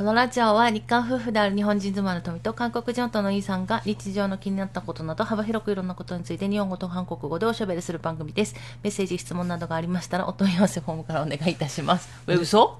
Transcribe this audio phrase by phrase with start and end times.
[0.00, 8.54] このラジオは日韓夫婦である日本人妻の富と韓国人夫のイーさんが日常の気になったことなど幅広くいろんなことについて日本語と韓国語でおしゃべりする番組です。
[8.82, 12.10] メッセージ、質問などがありましたらお問い合わせフォームからお願いいたします。
[12.26, 12.78] 왜嘘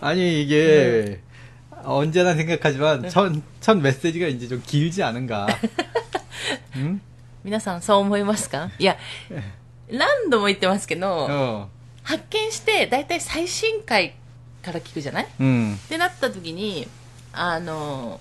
[0.00, 1.20] 아니 이게
[1.82, 5.48] 언제나 생각하지만 첫, 첫 메시지가 이제 좀 길지 않은가.
[6.76, 7.00] 응?
[7.42, 8.96] 皆さんそう思いますかいや、
[9.90, 11.66] 何度も言ってますけど、 어.
[12.04, 14.14] 発見して大体最新回
[14.62, 15.74] から聞くじゃない 음.
[15.74, 16.88] ってなった時に、
[17.32, 18.20] あの、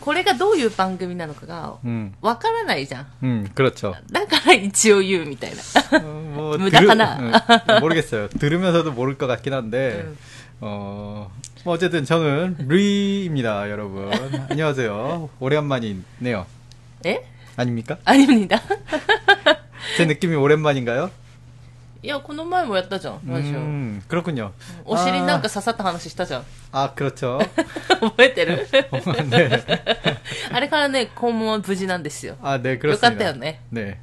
[0.00, 2.14] これがどういう番組なのかが 음.
[2.20, 3.06] わからないじゃん。
[3.22, 3.94] 음, 그렇죠.
[4.12, 5.98] だから一応言うみたいな。
[5.98, 7.18] 어, 뭐 무다하나.
[7.20, 8.28] 응, 모르겠어요.
[8.28, 10.16] 들으면서도 모를 것 같긴 한데, 응.
[10.60, 11.30] 어,
[11.64, 14.10] 뭐 어쨌든 저는 루이입니다, 여러분.
[14.50, 15.30] 안녕하세요.
[15.40, 16.46] 오랜만이네요.
[17.04, 17.24] え
[17.56, 17.98] 아닙니까?
[18.04, 18.62] アニメにだ
[19.96, 21.10] 제 느낌이 오랜만인가요?
[22.02, 23.58] いや、この前もやったじゃん、ラジオ。
[23.58, 24.52] 음, 그렇군요.
[24.84, 26.44] お尻なんか刺さった話したじゃん。
[26.70, 27.40] 아, 그렇죠.
[28.00, 28.68] 覚えてる
[29.28, 29.64] 네.
[30.52, 32.36] あれからね、肛門は無事なんですよ。
[32.40, 33.00] 아, 네, よ 그렇습니다.
[33.10, 33.60] かったよね。
[33.72, 33.98] 네.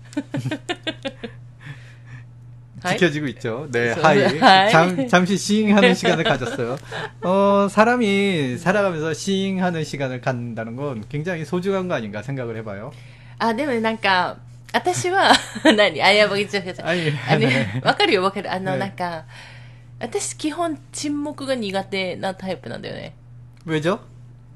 [2.84, 2.98] はい。
[2.98, 3.68] 지켜지고 있죠.
[3.72, 4.38] 네, 저- 하이.
[4.40, 4.72] 하이.
[4.72, 6.78] 잠, 잠시 시잉하는 시간을 가졌어요.
[7.23, 12.92] 어, 사람이 살아가면서 시잉하는 시간을 갖는다는 건 굉장히 소중한 거 아닌가 생각을 해봐요.
[13.40, 14.38] あ、でもね、なんか、
[14.73, 15.33] 私は、
[15.77, 16.03] 何？
[16.03, 16.75] あ、や、僕、違う違。
[16.81, 18.53] あ、わかるよ、わかる。
[18.53, 19.25] あの、なんか、
[19.99, 23.15] 私、基本、沈黙が苦手なタイプなんだよね。
[23.67, 24.01] 왜죠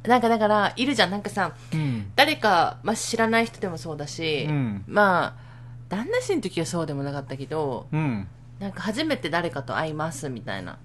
[0.04, 1.10] なんかだから、いるじゃん。
[1.10, 5.44] なんかさ、うん、誰か、まあ、知らない人でもそうだし、うん、まあ、
[5.88, 8.28] 旦那氏の時はそうでもなかったけど、うん、
[8.58, 10.78] なんか初めて誰かと会いますみたいな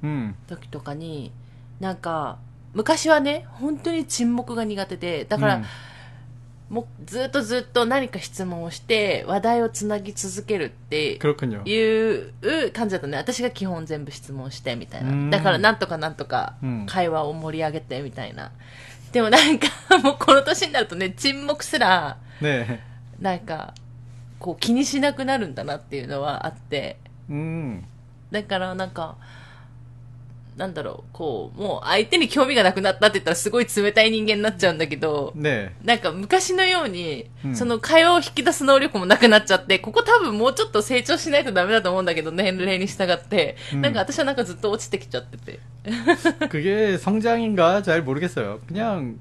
[0.47, 1.31] 時とかに、
[1.80, 2.38] なんか、
[2.73, 5.61] 昔はね、本当に沈黙が苦手で、だから、
[6.69, 12.33] もずっとずっと何か質問をして話題をつなぎ続けるっていう
[12.71, 13.17] 感じだったね。
[13.17, 15.37] 私が基本全部質問してみたいな。
[15.37, 18.52] だからなんとかなんとか会話を盛り上げてみたいな、
[19.08, 19.67] うん、でもなんか
[20.03, 22.17] もうこの年になるとね沈黙すら
[23.19, 23.73] なんか
[24.37, 26.97] こう気にしなくなるんだなっていうのはあって、
[27.29, 27.83] うん、
[28.31, 29.17] だからなんか
[30.58, 35.70] なんだろう、こう、もう相手に興味がなくなったって言ったらすごい冷たい人間になっちゃうんだけど、 네.
[35.83, 45.58] なんか昔のように、うんその会話を引き出す能力もなくなっちゃって、ここ多分もうちょっと成長しないとダメだと思うんだけど、年齢に従って、うんなんか私はなんかずっと落ちてきちゃってて。
[46.48, 48.61] 그게 성장인가 잘 모르겠어요.
[48.68, 49.18] 그냥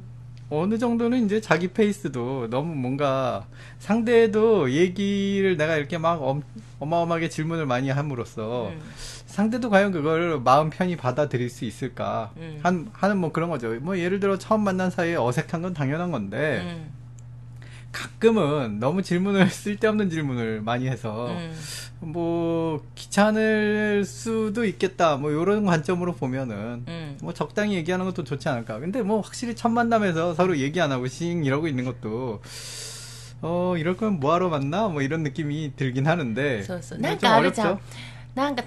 [0.51, 3.47] 어느 정도는 이제 자기 페이스도 너무 뭔가
[3.79, 6.43] 상대도 얘기를 내가 이렇게 막 엄,
[6.79, 8.81] 어마어마하게 질문을 많이 함으로써 うん。
[9.27, 12.59] 상대도 과연 그걸 마음 편히 받아들일 수 있을까 음.
[12.63, 13.73] 한, 하는 뭐 그런 거죠.
[13.81, 17.03] 뭐 예를 들어 처음 만난 사이에 어색한 건 당연한 う 건데 ん。
[17.91, 22.11] 가끔은 너무 질문을 쓸데없는 질문을 많이 해서 うん。
[22.11, 27.17] 뭐 귀찮을 수도 있겠다 뭐 이런 관점으로 보면은 うん。
[27.21, 28.79] 뭐 적당히 얘기하는 것도 좋지 않을까.
[28.79, 32.41] 근데 뭐 확실히 첫 만남에서 서로 얘기 안 하고 싱 이러고 있는 것도
[33.41, 34.87] 어 이럴 거면 뭐하러 만나?
[34.87, 36.99] 뭐 이런 느낌이 들긴 하는데 そうそう。
[36.99, 37.79] 뭐 なん 좀 かあるじゃん 어렵죠.
[38.35, 38.63] 。なんか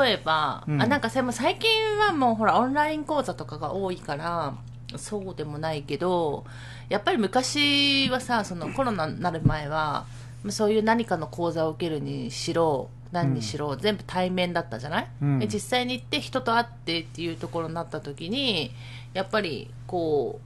[0.00, 0.82] 例えば、うん。
[0.82, 1.22] あ、なんか最
[1.58, 4.54] 近はもうほらオンライン講座とかが多いから、
[4.96, 6.44] そうでもないけど、
[6.88, 10.06] やっぱり昔はさ、そのコロナになる前は、
[10.48, 15.38] そういう何かの講座を受けるにしろ、何にしろ、全部対面だったじゃない、うん。
[15.38, 18.72] で実際に行って人と会ってっていうところになった時に、
[19.12, 20.40] やっぱりこ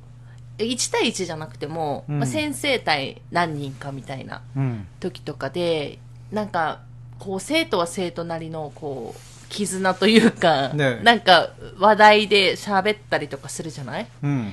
[0.58, 2.18] う、1対1じゃなくても、うん。
[2.18, 5.98] まあ、先生対何人かみたいな 음, 時とかで、
[6.32, 6.80] なんか、
[7.18, 14.51] こう、生徒は生徒なりの、こう、絆というか、ねなんか、話題で喋ったりとかするじゃない 음.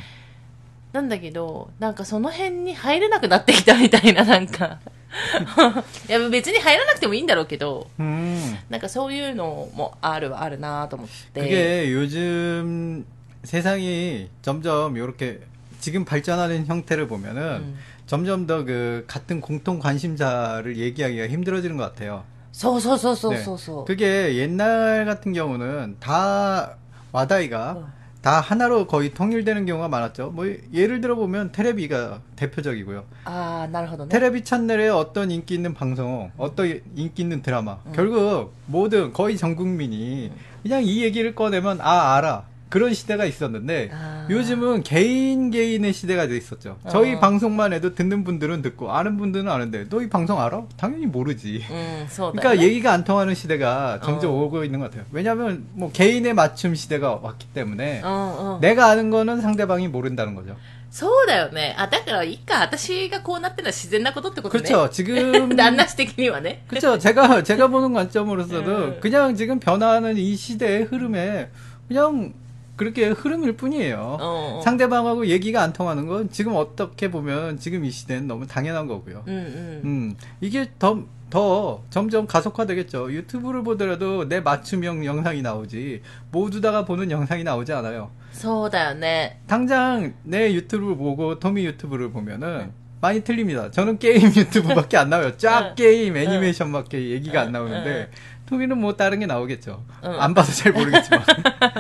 [0.93, 4.81] なんだけど、なんかその辺に入れなくなってきたみたいな、 なんか。
[6.09, 8.57] いや、別に入らなくてもいいんだろうけど、 음.
[8.71, 11.41] なんかそういうのもあるはあるなと思って。
[11.41, 13.05] 그게 요즘
[13.45, 15.41] 세상이 점점 이렇게
[15.81, 17.79] 지금 발전하는 형태를 보면은 음.
[18.07, 22.25] 점점 더 그 같은 공통 관심사를 얘기하기가 힘들어지는 것 같아요.
[22.54, 23.86] 소소소소소소.
[23.86, 23.94] 네.
[23.94, 26.78] 그게 옛날 같은 경우는 다
[27.12, 28.04] 와다이가 어.
[28.22, 30.32] 다 하나로 거의 통일되는 경우가 많았죠.
[30.32, 33.04] 뭐 예를 들어 보면 테레비가 대표적이고요.
[33.26, 37.80] 아, 날하던 테레비 채널의 어떤 인기 있는 방송, 어떤 인기 있는 드라마.
[37.86, 37.92] 음.
[37.94, 42.46] 결국 모든 거의 전 국민이 그냥 이 얘기를 꺼내면 아 알아.
[42.73, 44.27] 그런 시대가 있었는데 아.
[44.29, 46.77] 요즘은 개인 개인의 시대가 돼 있었죠.
[46.91, 47.19] 저희 어.
[47.19, 50.65] 방송만 해도 듣는 분들은 듣고 아는 분들은 아는데 너 이 방송 알아?
[50.77, 51.65] 당연히 모르지.
[51.71, 52.63] うん、そうだよ、 그러니까 ね。
[52.69, 54.43] 얘기가 안 통하는 시대가 점점 어.
[54.43, 55.07] 오고 있는 것 같아요.
[55.13, 58.61] 왜냐하면 뭐 개인의 맞춤 시대가 왔기 때문에 うんうん。
[58.61, 60.55] 내가 아는 거는 상대방이 모른다는 거죠.
[60.91, 61.75] そうだよね。
[61.79, 62.61] あ、だからいいか。
[62.61, 64.63] 私がこうなってるのは自然なことってことね。
[64.63, 64.91] 그렇죠.
[64.91, 66.65] 지금 旦那氏的にはね。
[66.69, 66.99] 그렇죠.
[66.99, 68.97] 제가 제가 보는 관점으로서도 음.
[69.01, 71.49] 그냥 지금 변화하는 이 시대의 흐름에
[71.89, 72.35] 그냥
[72.76, 74.18] 그렇게 흐름일 뿐이에요.
[74.20, 74.62] 어, 어.
[74.64, 79.24] 상대방하고 얘기가 안 통하는 건 지금 어떻게 보면 지금 이 시대는 너무 당연한 거고요.
[79.28, 79.82] 음, 음.
[79.86, 83.12] 음 이게 더, 더 점점 가속화되겠죠.
[83.12, 88.10] 유튜브를 보더라도 내 맞춤형 영상이 나오지 모두 다가 보는 영상이 나오지 않아요.
[88.32, 89.42] 소다네.
[89.46, 92.72] 당장 내 유튜브를 보고 토미 유튜브를 보면은
[93.04, 93.70] 많이 틀립니다.
[93.70, 95.36] 저는 게임 유튜브밖에 안 나와요.
[95.36, 95.84] 쫙 네.
[95.84, 96.24] 게임 네.
[96.24, 98.10] 애니메이션밖에 얘기가 안 나오는데 네.
[98.47, 99.83] 토미는 뭐 다른 게 나오겠죠.
[100.05, 100.21] 응.
[100.21, 101.23] 안 봐서 잘 모르겠지만.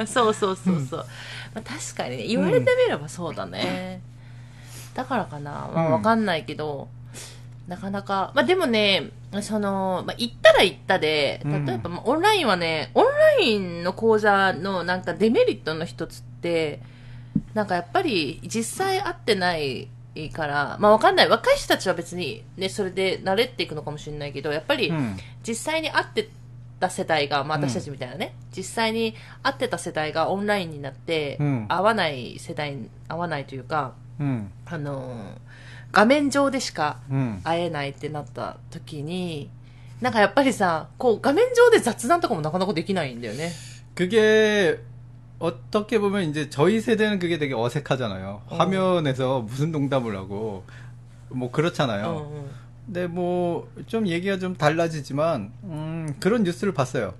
[0.07, 1.07] そうそうそうそう。
[1.55, 4.03] まあ、確かにね、言われてみればそうだね。
[4.95, 5.71] だからかな。
[5.73, 6.89] まあ、うんわかんないけど、
[7.69, 9.11] なかなか、まあでもね、
[9.41, 16.81] その、まあ、行ったら行ったで、うん例えば、まあオンラインはね、オンラインの講座のなんかデメリットの一つって、
[17.55, 19.89] なんかやっぱり実際会ってない
[20.33, 21.29] から、まあわかんない。
[21.29, 25.17] 若い人たちは別にね、それで慣れていくのかもしれないけど、やっぱり、うん。
[25.47, 26.29] 実際に会って
[26.83, 34.51] た世代が、まあ、うん私たちみたいなね、実際に会ってた世代がオンラインになって、うん会わない世代に、会わないというか、うん。
[34.67, 35.39] あのー
[35.91, 37.41] 画面上でしかうん。
[37.45, 39.49] 会えないってなった時に、
[40.03, 43.51] なんかやっぱりさ、こう画面上で雑談とかもなかなかできないんだよね。
[43.95, 44.79] 그게
[45.41, 48.43] 어떻게 보면 이제 저희 세대는 그게 되게 어색하잖아요.
[48.49, 48.57] 어.
[48.57, 50.65] 화면에서 무슨 농담을 하고
[51.31, 52.05] 뭐 う 그렇잖아요.
[52.05, 52.51] んうん。
[52.87, 57.15] 근데 뭐 좀 얘기가 좀 달라지지만 음, 그런 뉴스를 봤어요.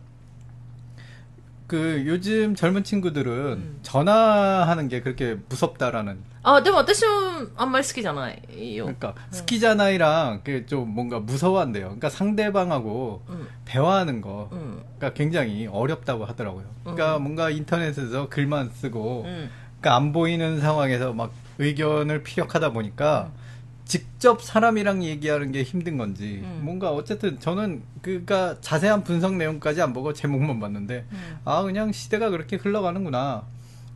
[1.67, 3.79] 그 요즘 젊은 친구들은 음.
[3.83, 7.11] 전화하는 게 그렇게 무섭다라는 あ、でも私も
[7.57, 8.85] あんまり好きじゃないよ。
[8.87, 11.85] 그러니까 스키자나이랑 그 좀 뭔가 무서워한대요.
[11.87, 13.47] 그러니까 상대방하고 うん。
[13.67, 14.83] 대화하는 거 うん。
[14.99, 16.65] 그러니까 굉장히 어렵다고 하더라고요.
[16.85, 17.23] 그러니까 음.
[17.25, 19.51] 뭔가 인터넷에서 글만 쓰고 うん。
[19.81, 23.42] 그러니까 안 보이는 상황에서 막 의견을 피력하다 보니까 음.
[23.85, 26.61] 직접 사람이랑 얘기하는 게 힘든 건지 음.
[26.63, 32.29] 뭔가 어쨌든 저는 그니까 자세한 분석 내용까지 안 보고 제목만 봤는데 うん 아 그냥 시대가
[32.31, 33.45] 그렇게 흘러가는구나.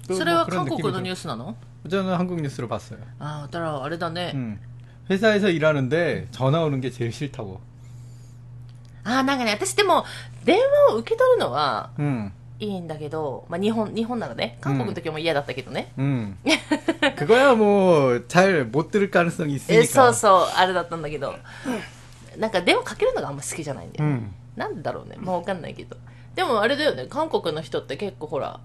[0.08, 1.54] 또 それ 뭐 は 그런 韓国 느낌이 の 들- ニュースなの
[1.88, 2.98] 저는 한국 뉴스로 봤어요.
[3.18, 4.32] ああ、だからあれだね。
[4.34, 4.58] 음.
[5.10, 7.60] 회사에서 일하는데 전화 오는 게 제일 싫다고.
[9.04, 10.04] ああ、なんかね、私でも、
[10.44, 10.58] 電
[10.88, 12.32] 話を受け取るのは 음.
[12.60, 15.92] いいんだけど、まあ日本、日本ならね、韓国の時も嫌だったけどね。
[15.98, 16.36] 음.
[17.16, 19.86] 그거야 뭐 잘 못 들을 가능성이 え 있으니까.
[19.86, 21.34] そうそう、あれだったんだけど、
[22.38, 24.16] なんか電話かけるのがあんま好きじゃないんだよね。
[24.16, 24.30] 음.
[24.56, 25.16] なんでだろうね。
[25.18, 25.96] まあわかんないけど。
[26.36, 28.60] でもあれだよね、韓国の人って結構ほら、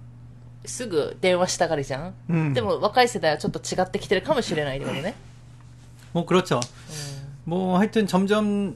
[0.65, 2.53] すぐ電話したがりじゃん、 음.
[2.53, 5.15] でも若い世代はちょっと違ってきてるかもしれないけどね。
[6.13, 6.59] 뭐 그렇죠.
[7.45, 8.75] 뭐 하여튼 점점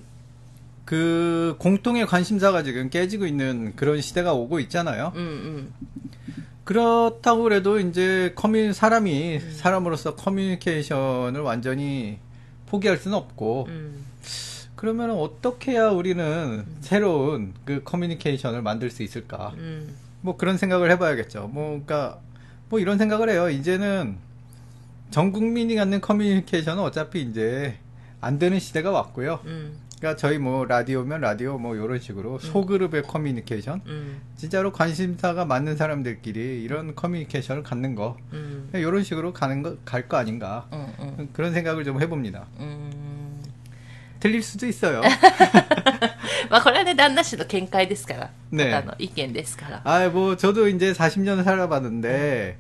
[0.87, 5.13] 그 공통의 관심사가 지금 깨지고 있는 그런 시대가 오고 있잖아요.
[5.17, 5.75] 음, 음.
[6.63, 9.53] 그렇다고 그래도 이제 커뮤 사람이 음.
[9.53, 12.19] 사람으로서 커뮤니케이션을 완전히
[12.67, 14.07] 포기할 수는 없고 음.
[14.77, 19.55] 그러면 어떻게 해야 우리는 새로운 그 커뮤니케이션을 만들 수 있을까?
[19.57, 19.97] 음.
[20.21, 21.49] 뭐 그런 생각을 해봐야겠죠.
[21.53, 22.21] 뭐 그러니까
[22.69, 23.51] 뭐 이런 생각을 해요.
[23.51, 24.19] 이제는
[25.11, 27.77] 전 국민이 갖는 커뮤니케이션은 어차피 이제
[28.21, 29.41] 안 되는 시대가 왔고요.
[29.47, 29.86] 음.
[30.06, 34.22] 그러니까 저희 뭐 라디오면 라디오 뭐 이런 식으로 소그룹의 커뮤니케이션 うん。
[34.36, 38.70] 진짜로 관심사가 맞는 사람들끼리 이런 커뮤니케이션을 갖는 거 うん。
[38.74, 40.80] 이런 식으로 가는 거 갈 거 아닌가 うん。
[41.20, 41.30] うん。
[41.34, 42.46] 그런 생각을 좀 해봅니다.
[42.60, 42.92] うん。
[44.20, 45.02] 틀릴 수도 있어요.
[46.50, 48.30] まあこれはね、旦那氏の見解ですから。
[48.52, 49.82] ねあの、意見ですから。
[49.84, 52.58] 아, 뭐 저도 이제 40년 살아봤는데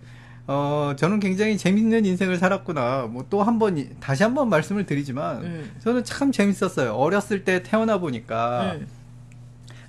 [0.49, 3.09] 어, 저는 굉장히 재밌는 인생을 살았구나.
[3.11, 5.71] 뭐 또 한 번, 다시 한 번 말씀을 드리지만, 음.
[5.83, 6.93] 저는 참 재밌었어요.
[6.95, 8.87] 어렸을 때 태어나 보니까, 음.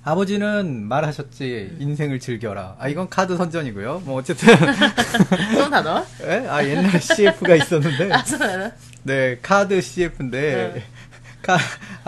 [0.02, 1.76] 아버지는 말하셨지 음.
[1.80, 2.76] 인생을 즐겨라.
[2.78, 4.02] 아 이건 카드 선전이고요.
[4.06, 4.48] 뭐 어쨌든
[5.54, 6.02] 좀 단어?
[6.24, 6.46] 예?
[6.48, 8.10] 아 옛날 CF가 있었는데.
[8.12, 8.24] 아,
[9.02, 10.82] 네 카드 CF인데 네.
[11.42, 11.58] 카,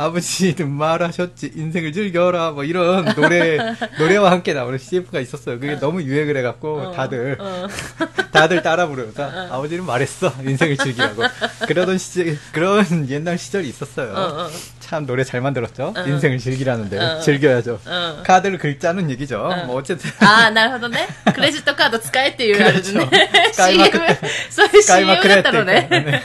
[0.01, 3.59] 아버지는 말하셨지 인생을 즐겨라 뭐 이런 노래
[4.01, 5.61] 노래와 함께 나오는 CF가 있었어요.
[5.61, 7.67] 그게 너무 유행을 해갖고 어, 다들 어.
[8.33, 11.23] 다들 따라 부르다 아버지는 말했어 인생을 즐기라고
[11.67, 14.49] 그러던 시절 그런 옛날 시절이 있었어요.
[14.90, 14.90] 어, 어.
[14.90, 15.94] 참 노래 잘 만들었죠.
[15.96, 16.02] 어.
[16.08, 17.20] 인생을 즐기라는데 어.
[17.20, 17.80] 즐겨야죠.
[17.86, 18.24] 어.
[18.26, 19.40] 카드를 긁자는 얘기죠.
[19.42, 19.66] 어.
[19.66, 21.08] 뭐 어쨌든 ああ、なるほどね。
[21.34, 23.10] クレジットカード使えっていうあれでね。
[23.52, 25.88] 使いまく CM って、そういう 까이마 CM だったのね。
[25.90, 26.22] 네.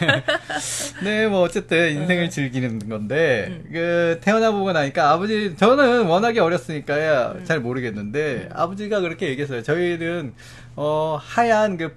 [1.03, 7.61] 네, 뭐 어쨌든 인생을 즐기는 건데 그 태어나 보고 나니까 아버지 저는 워낙에 어렸으니까 잘
[7.61, 9.63] 모르겠는데 아버지가 그렇게 얘기했어요.
[9.63, 10.35] 저희는
[10.77, 11.95] 어 하얀 그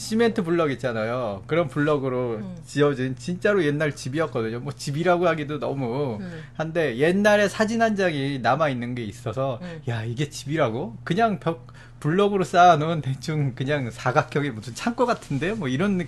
[0.00, 1.42] 시멘트 블럭 있잖아요.
[1.46, 4.60] 그런 블럭으로 지어진 진짜로 옛날 집이었거든요.
[4.60, 6.42] 뭐 집이라고 하기도 너무 음.
[6.54, 9.82] 한데 옛날에 사진 한 장이 남아 있는 게 있어서 음.
[9.88, 10.96] 야 이게 집이라고?
[11.04, 11.66] 그냥 벽
[12.00, 16.04] 블럭으로 쌓아놓은 대충 그냥 사각형의 무슨 창고 같은데 뭐 이런 느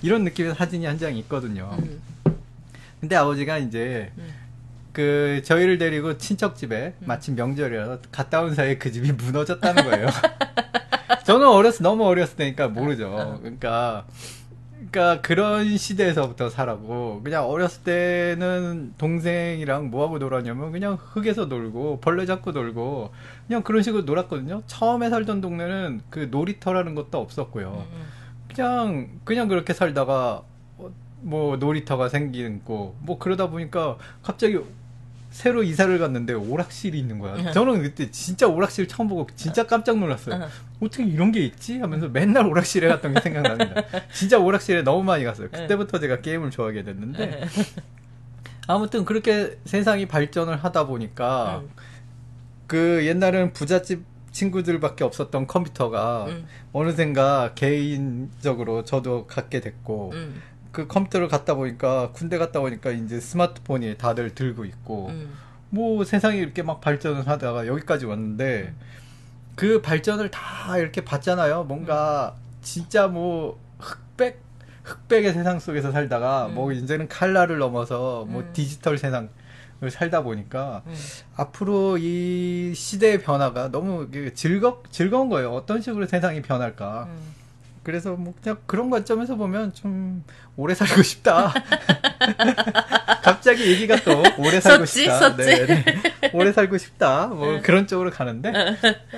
[0.00, 1.70] 이런 느낌의 사진이 한 장 있거든요.
[1.78, 2.00] うん。
[3.00, 4.26] 근데 아버지가 이제 음.
[4.94, 10.06] 그 저희를 데리고 친척 집에 마침 명절이라서 갔다 온 사이에 그 집이 무너졌다는 거예요.
[11.24, 13.38] 저는 어렸을 너무 어렸을 때니까 모르죠.
[13.40, 14.04] 그러니까
[14.90, 22.24] 그러니까 그런 시대에서부터 살아고 그냥 어렸을 때는 동생이랑 뭐 하고 놀았냐면 그냥 흙에서 놀고 벌레
[22.26, 23.10] 잡고 놀고
[23.46, 24.62] 그냥 그런 식으로 놀았거든요.
[24.66, 27.84] 처음에 살던 동네는 그 놀이터라는 것도 없었고요.
[28.54, 30.42] 그냥 그냥 그렇게 살다가
[30.78, 34.58] 어, 뭐 놀이터가 생기고 뭐 그러다 보니까 갑자기
[35.30, 37.34] 새로 이사를 갔는데 오락실이 있는 거야.
[37.52, 40.36] 저는 그때 진짜 오락실 처음 보고 진짜 깜짝 놀랐어요.
[40.80, 41.78] 어떻게 이런 게 있지?
[41.78, 43.82] 하면서 맨날 오락실에 갔던 게 생각납니다.
[44.12, 45.48] 진짜 오락실에 너무 많이 갔어요.
[45.50, 47.46] 그때부터 제가 게임을 좋아하게 됐는데
[48.68, 51.70] 아무튼 그렇게 세상이 발전을 하다 보니까 음.
[52.66, 56.46] 그 옛날에는 부잣집 친구들밖에 없었던 컴퓨터가 음.
[56.72, 60.42] 어느샌가 개인적으로 저도 갖게 됐고 음.
[60.70, 65.32] 그 컴퓨터를 갖다 보니까 군대 갔다 보니까 이제 스마트폰이 다들 들고 있고 음.
[65.70, 68.74] 뭐 세상이 이렇게 막 발전을 하다가 여기까지 왔는데
[69.58, 71.64] 그 발전을 다 이렇게 봤잖아요.
[71.64, 74.40] 뭔가 진짜 뭐 흑백
[74.84, 76.54] 흑백의 세상 속에서 살다가 음.
[76.54, 78.50] 뭐 이제는 칼라를 넘어서 뭐 음.
[78.52, 79.28] 디지털 세상을
[79.90, 80.94] 살다 보니까 음.
[81.34, 85.50] 앞으로 이 시대의 변화가 너무 즐거 즐거운 거예요.
[85.50, 87.08] 어떤 식으로 세상이 변할까.
[87.10, 87.37] 음.
[87.87, 90.23] 그래서 뭐 그냥 그런 관점에서 보면 좀
[90.55, 91.53] 오래 살고 싶다.
[93.21, 95.01] 갑자기 얘기가 또 오래 살고 썼지?
[95.01, 95.19] 싶다.
[95.19, 95.43] 썼지?
[95.45, 95.85] 네, 네.
[96.33, 97.27] 오래 살고 싶다.
[97.27, 98.51] 뭐 그런 쪽으로 가는데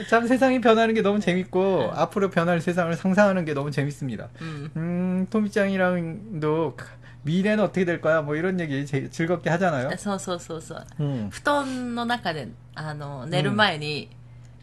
[0.10, 4.30] 참 세상이 변하는 게 너무 재밌고 앞으로 변할 세상을 상상하는 게 너무 재밌습니다.
[4.42, 4.70] 음.
[4.76, 6.78] 음, 토미짱이랑도
[7.24, 8.22] 미래는 어떻게 될 거야?
[8.22, 9.90] 뭐 이런 얘기 제- 즐겁게 하잖아요.
[9.98, 10.86] そうそうそうそう。
[11.00, 11.30] 음.
[11.32, 14.10] 布団の中で、あの、寝る前に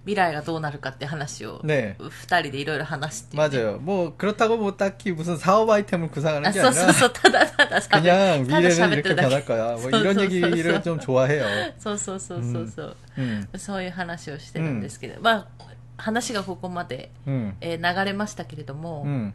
[0.06, 1.94] 未来がどうなるかって話を、 네.
[2.00, 3.36] 二人でいろいろ話してて。
[3.36, 3.78] 맞아요.
[3.78, 8.60] 뭐 그렇다고 뭐 딱히 무슨 사업 아이템을 구상하는 あ、 게 そうそう 아니라 そう、ただただ喋 그냥 ただ
[8.60, 9.46] 미래는 喋って 이렇게 るだ 변할 け。
[9.46, 9.72] 거야.
[9.74, 11.44] 뭐 そうそう 이런 そう 얘기를 좀 좋아해요.
[11.78, 12.96] そうそうそうそうそう。
[13.18, 15.46] 음, そういう話をしてるんですけど、まあ、
[15.98, 19.32] 話がここまで、 음, えー流れましたけれども、 음,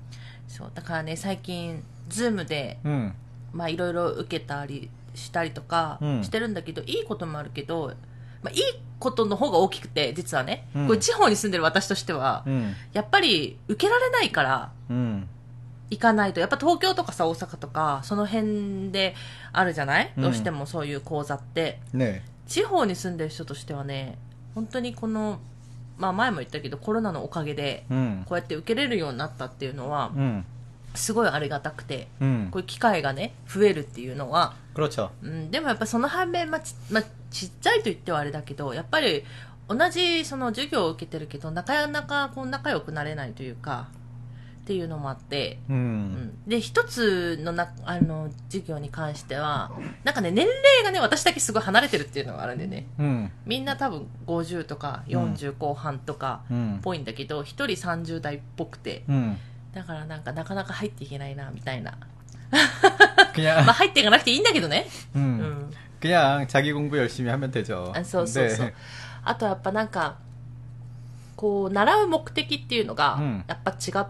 [0.49, 3.13] そう、だからね、最近、ズームで、 음,
[3.53, 7.93] まあ、いろいろ受けたりしたりとかうんしてるんだけど、いいこともあるけど、
[8.42, 8.60] まあ、いい
[8.98, 14.72] ことの方が大きくて、実はね、うん、これ地方に住んでる私としては、うん、やっぱり受けられないから、
[15.90, 19.14] 行かないと、やっぱ東京とかさ、大阪とか、その辺で
[19.52, 21.80] あるじゃない、どうしてもそういう講座って。
[21.92, 24.18] ね、地方に住んでる人としてはね、
[24.54, 25.40] 本当にこの、
[25.98, 27.84] まあ前も言ったけど、コロナのおかげで、
[28.26, 30.12] こうやって受けれるようになったっていうのは、
[30.94, 34.54] すごいありがたくて、うん、こういう機会がね増えるっていうのは、
[35.22, 39.24] うん、でもやっぱその反面、まあちまあ、ちっちゃいと言ってはあれだけどやっぱり
[39.68, 43.88] 同じその授業を受けてるけどなかなかこう仲良くなれないというか
[44.62, 49.72] っていうのもあって、うん、うん、で一つのなあの授業に関しては
[50.04, 59.04] なんかね年齢がね私だけすごい離れてるっていうのがあるんでね、うん、みんな多分50とか40後半とかっぽいんだけど、うん、人30代っぽくて。
[59.08, 59.38] うん。
[59.73, 61.93] だからなんかなかなか入っていけないな、みたいな。
[63.33, 64.87] 그냥, まあ入っていかなくていいんだけどね。
[65.15, 65.71] う 음, ん。
[65.99, 67.91] 그냥 자기 공부 열심히 하면 되죠.
[67.95, 68.67] あそうそうそう。
[68.67, 68.73] 네.
[69.23, 70.15] あとやっぱなんか、
[71.35, 74.07] こう、習う目的っていうのがうん、やっぱ違っ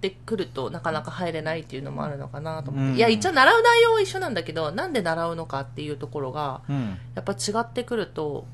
[0.00, 2.90] てくるとなかなか入れないっていうのもあるのかなと思って。
[2.90, 8.44] うんいや、一応習う内容は一緒なんだけど、なんで習うのかっていうところが、 음, やっぱ違ってくると、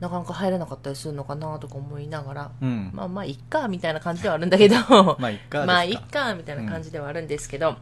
[0.00, 2.90] なかなか入れなかったりするのかなとか思いながら、 음.
[2.92, 4.74] まあまあ、いっか、みたいな感じではあるんだけど、
[5.18, 7.76] 마 이까 まあ、いっか、みたいな感じではあるんですけど、っ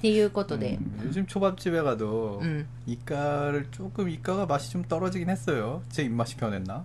[0.00, 2.66] ていうことで、 음, 요즘 초밥집에 가도 うん。
[2.86, 5.82] 이까를 조금 이까가 맛이 좀 떨어지긴 했어요.
[5.88, 6.84] 제 입맛이 변했나?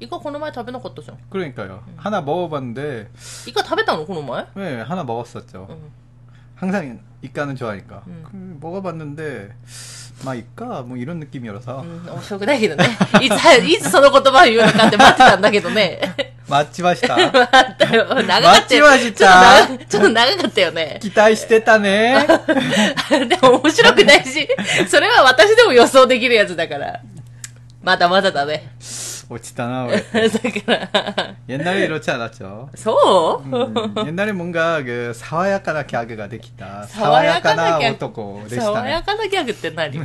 [0.00, 1.18] イカこの前食べなかったじゃん。
[1.30, 1.82] 그러니까요.
[1.96, 3.10] 하나 먹어봤는데
[3.46, 5.66] イカ食べたのこの前 네 하나 먹었었죠.
[5.68, 5.90] うん。
[6.56, 8.24] 항상 이까는 좋아하니까 음.
[8.24, 9.54] 그 먹어봤는데
[10.23, 12.85] まあいっかもういるんだ君らさ、うん、面白くないけどね。
[13.21, 16.33] いついつその言葉を言うのかって待ってたんだけどね。
[16.47, 17.15] 待ちました。
[17.15, 18.05] 待ったよ。
[18.05, 18.47] 長かったよ。
[18.47, 19.67] 待ちました。
[19.85, 20.99] ちょっと長かったよね。
[21.01, 22.25] 期待してたね。
[23.27, 24.47] でも面白くないし
[24.89, 27.01] それは私でも予想できるやつだから。
[27.83, 28.71] まだまだだね。
[29.28, 30.02] 어찌다나 왜.
[30.12, 32.70] だから、 옛날에 이렇지 않았죠.
[32.74, 36.84] そう、 음, 옛날에 뭔가 그 사와야카나 갸그가 되기다.
[36.84, 37.94] 사와야카나 사와야카나 갸그.
[37.96, 38.90] 오토코 爽 되시다네.
[38.90, 39.98] やかなギャグって何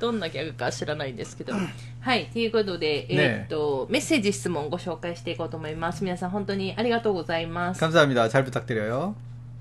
[0.00, 1.54] どんなギャグか知らないんですけど。
[2.00, 2.26] はい。
[2.26, 6.04] ということで、えーっと、メッセージ、質問ご紹介していこうと思います。
[6.04, 7.80] 皆さん本当にありがとうございます。
[7.80, 8.28] 감사합니다.
[8.28, 9.14] 잘 부탁드려요.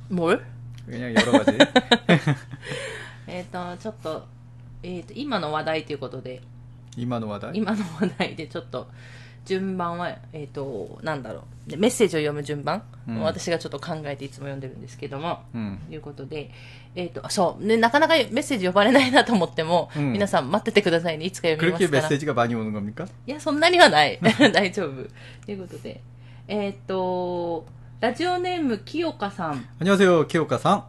[0.09, 0.41] 뭘?
[0.85, 1.57] 그냥 여러 가지.
[3.27, 4.25] えーっと、ちょっと、
[4.83, 6.41] えーっと、今の話題ということで、
[7.02, 7.56] 今の話題？
[7.56, 8.88] 今の話題でちょっと
[9.44, 11.76] 順番はえっ、ー、となんだろう。
[11.76, 16.50] メッセージを読む順番、うん、私がちょっと考えていつも読んでるんですけども、うん、いうことで、
[16.94, 21.26] えーと、そう、ね、なかなかメッセージ呼ばれないなと思っても、うん、皆さん待っててくださいね。
[21.26, 22.08] いつか読みますから。
[23.26, 24.18] いやそんなにはない。
[24.52, 25.06] 大丈夫。
[25.44, 26.00] ということで。
[26.46, 27.66] えっ、ー、と
[28.00, 29.52] ラジオネーム清香さん。
[29.78, 30.84] こんにちは清香さん。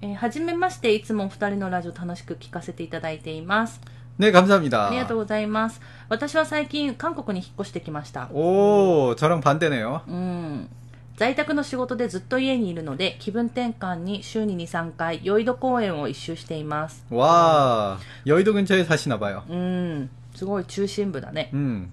[0.00, 0.94] えー、はじめまして。
[0.94, 3.80] いつもお二人のラジオ楽しく聞かせていただいています。
[4.17, 4.87] 네, 감사합니다.
[4.87, 5.79] ありがとうございます。
[6.09, 8.29] 私は最近、韓国に引っ越してきました。
[8.33, 10.01] 오, 저랑 반대네요.
[10.07, 10.69] うん。
[11.17, 17.05] 在宅の仕事でずっと家にいるので、気分転換に週に2、3回、ヨイド公園を一周しています。
[17.11, 19.43] 와, 여의도 근처에 사시나 봐요.
[19.49, 20.09] うん。
[20.35, 21.49] すごい中心部だね。
[21.53, 21.89] 음.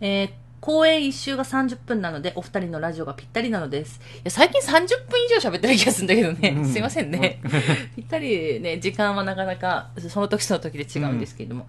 [0.00, 4.00] えー 公演一周が30分なので、お二人のラジオがぴったりなのです。
[4.16, 4.76] いや、最近30
[5.08, 6.54] 分以上喋ってる気がするんだけどね。
[6.58, 7.40] うんすいませんね。
[7.94, 11.66] ぴったりね、時間はなかなか、その時その時で違うんですけれども。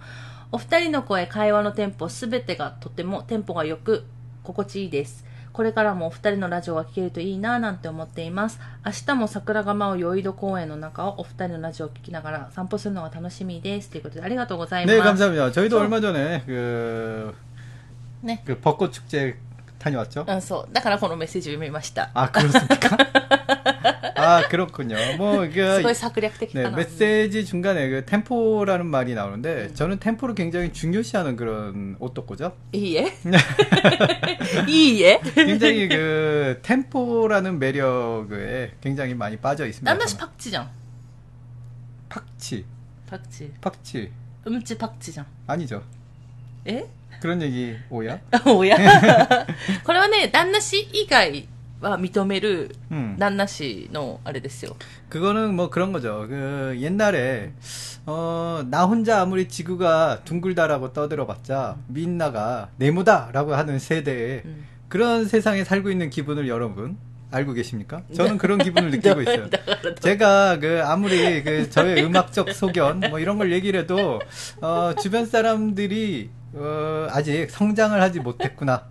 [0.51, 4.05] お二人の声、会話のテンポ、すべてがとてもテンポが良く、
[4.43, 5.25] 心地いいです。
[5.53, 8.59] これからもお二人のラジオが聴けるといいなぁなんて思っています。
[8.85, 13.89] 明日も桜が舞うヨイド公園の中をお二人のラジオを聴きながら散歩するのが楽しみです。
[13.89, 14.95] ということでありがとうございます。
[14.97, 15.51] 네, 감사합니다.
[15.51, 17.33] 저희도 저- 얼마 전에 그,
[18.23, 18.41] ね。
[18.45, 19.37] 그 벚꽃 축제
[19.79, 20.25] 다녀왔죠?
[20.27, 20.73] うん、そう。
[20.73, 22.09] だからこのメッセージを読みました。
[22.13, 22.97] 아, 그렇습니까?
[24.15, 24.95] 아, 그렇군요.
[25.17, 26.75] 뭐, すごい 그, 策略的か 네, な。
[26.75, 32.53] 메시지 중간에 그 템포라는 말이 나오는데, 저는 템포를 굉장히 중요시하는 그런 옷도꼬죠?
[32.73, 33.13] いいえ
[34.67, 39.85] いいえ 굉장히 그 템포라는 매력에 굉장히 많이 빠져 있습니다.
[39.89, 40.19] 旦那氏 저는.
[40.19, 40.69] パクチじゃん。
[42.09, 42.65] 팍치,
[43.07, 43.51] パクチ。
[43.61, 44.11] 팍치
[44.45, 45.27] うんちパクチじゃん。
[45.45, 45.83] 아니죠.
[46.65, 46.85] え
[47.21, 48.19] 그런 얘기 오야?
[48.45, 48.77] おや
[49.83, 51.47] これはね、旦那氏以外
[51.81, 53.15] は認める 음.
[53.17, 54.75] 旦那氏のあれですよ。
[55.09, 56.25] 그거는 뭐 그런 거죠.
[56.29, 57.51] 그 옛날에
[58.05, 64.65] 어, 나 혼자 아무리 지구가 둥글다라고 떠들어봤자 민나가 네모다라고 하는 세대에 うん。
[64.87, 66.97] 그런 세상에 살고 있는 기분을 여러분
[67.29, 68.03] 알고 계십니까?
[68.15, 69.49] 저는 그런 기분을 느끼고 있어요.
[69.49, 74.21] だからど 제가 그 아무리 그 저의 음악적 소견 뭐 이런 걸 얘기를 해도
[74.61, 78.84] 어 주변 사람들이 어 아직 성장을 하지 못했구나.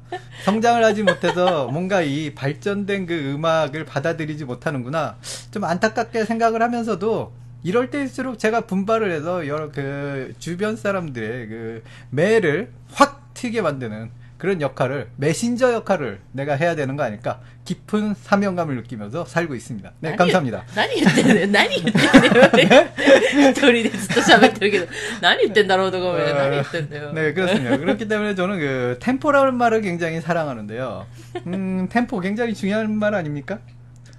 [0.46, 5.18] 성장을 하지 못해서 뭔가 이 발전된 그 음악을 받아들이지 못하는구나.
[5.52, 12.72] 좀 안타깝게 생각을 하면서도 이럴 때일수록 제가 분발을 해서 여러 그 주변 사람들의 그 매를
[12.92, 14.10] 확 튀게 만드는
[14.41, 19.93] 그런 역할을 메신저 역할을 내가 해야 되는 거 아닐까 깊은 사명감을 느끼면서 살고 있습니다.
[20.01, 20.65] 네, 何 감사합니다.
[20.75, 24.87] 何言ってんねん何言ってんねん一人でずっと喋ってるけど、
[25.23, 27.13] 何言ってんだろうとか思って、何言ってんだよ。
[27.13, 27.77] 네, 그렇습니다.
[27.79, 31.07] 그렇기 때문에 저는 그 템포라는 말을 굉장히 사랑하는데요.
[31.47, 33.59] 음, 템포 굉장히 중요한 말 아닙니까?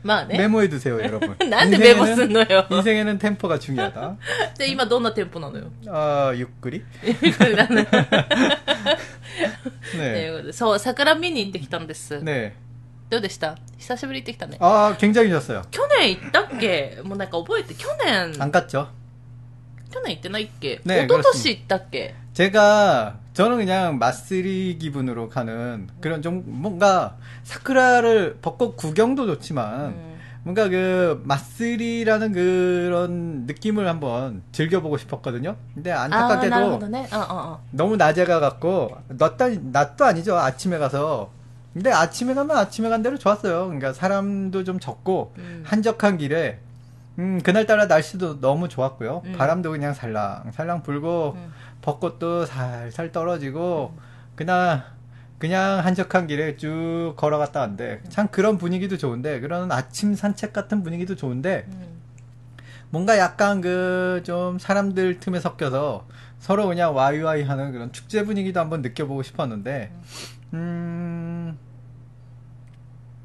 [0.04, 0.38] まあね。
[0.38, 1.36] 메모해 두세요, 여러분.
[1.50, 2.66] なんでメモすんのよ。
[2.70, 4.18] 인생에는 템포가 중요하다.
[4.58, 5.66] で、今どんなテンポなのよ。
[5.88, 6.84] 아, 육그리?
[7.02, 7.14] とい
[9.98, 10.30] 네.
[10.30, 12.20] うことでそう、桜見に行ってきたんです。
[12.24, 12.54] 네.
[13.10, 14.58] どうでした久しぶりに行ってきたね。
[14.60, 15.64] 아, 굉장히 좋았어요.
[15.72, 18.88] 去年行ったっけもうなんか覚えて、去年、 안 갔죠?
[19.92, 30.13] 去年行ってないっけね一昨年行ったっけ 제가 저는 그냥 마쓰리 기분으로 가는 그런 좀 뭔가 사쿠라를 벚꽃 구경도 좋지만 음.
[30.45, 35.57] 뭔가 그 마쓰리라는 그런 느낌을 한번 즐겨보고 싶었거든요.
[35.75, 37.63] 근데 아, 안타깝게도 아, 어, 어, 어.
[37.71, 40.37] 너무 낮에 가갖고 낮도, 낮도 아니죠.
[40.37, 41.31] 아침에 가서
[41.73, 43.67] 근데 아침에 가면 아침에 간 대로 좋았어요.
[43.67, 45.63] 그러니까 사람도 좀 적고 음.
[45.65, 46.59] 한적한 길에
[47.19, 49.23] 음, 그날따라 날씨도 너무 좋았고요.
[49.25, 49.35] 음.
[49.37, 51.53] 바람도 그냥 살랑살랑 불고 음.
[51.82, 53.94] 벚꽃도 살살 떨어지고
[54.36, 54.84] 그냥
[55.40, 61.16] 그냥 한적한 길에 쭉 걸어갔다 왔는데 참 그런 분위기도 좋은데 그런 아침 산책 같은 분위기도
[61.16, 61.98] 좋은데 うん
[62.90, 66.08] 뭔가 약간 그 좀 사람들 틈에 섞여서
[66.40, 69.92] 서로 그냥 와이와이 하는 그런 축제 분위기도 한번 느껴보고 싶었는데
[70.54, 71.58] 음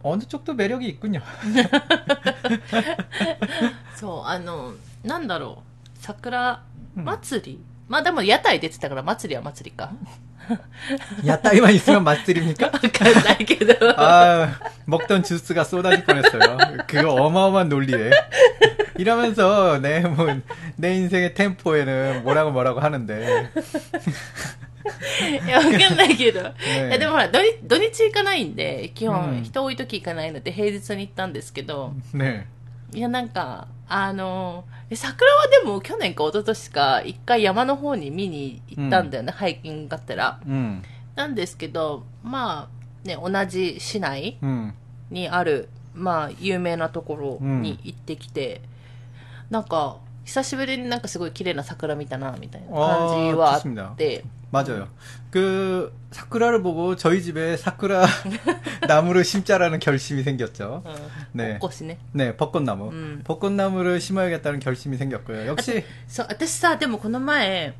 [0.02, 1.20] 어느 쪽도 매력이 있군요.
[3.94, 4.72] そう、あの、
[5.04, 5.98] なんだろう。
[6.00, 6.62] 桜
[6.96, 9.90] うん祭り、 まあでも屋台出てたから祭りは祭りか。
[11.24, 12.66] 야따위만 있으면 맛들입니까?
[12.66, 13.74] わかんないけど。
[13.96, 14.48] 아,
[14.86, 16.58] 먹던 주스가 쏟아질 뻔했어요.
[16.88, 18.10] 그거 어마어마한 논리에.
[18.98, 20.26] 이러면서 내, 뭐,
[20.76, 23.50] 내 인생의 템포에는 뭐라고 뭐라고 하는데.
[25.44, 26.42] いや、わかんないけど。
[26.42, 26.54] ね
[26.88, 32.46] いやでもほら土日、土日行かないんで、基本、うん人多い時行かないので、平日に行ったんですけど、 네.
[32.93, 40.81] いや、なんか、あの、桜はでも去年か一昨年か一回山の方に見に行ったんだよね、うん、ハイキングがてら、うん、
[41.15, 42.69] なんですけど、ま
[43.03, 44.37] あ、ね、同じ市内
[45.09, 48.61] にある、うん、まあ、有名なところに行ってきて、
[49.49, 53.57] なんか、久しぶりになんかすごい綺麗な桜見たな、みたいな感じはあ
[53.93, 54.88] って、 맞아요.
[55.30, 58.06] 그, 사쿠라를 보고 저희 집에 사쿠라
[58.86, 60.82] 나무를 심자라는 결심이 생겼죠.
[60.84, 60.94] うん、
[61.32, 61.56] 네.
[61.56, 61.98] おこしね。
[62.12, 62.90] 네, 벚꽃나무.
[62.90, 63.20] 음.
[63.24, 65.46] 벚꽃나무를 심어야겠다는 결심이 생겼고요.
[65.46, 67.74] 역시, そう、私さ、でもこの前、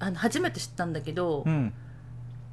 [0.00, 1.72] あの、初めて知ったんだけど、 음,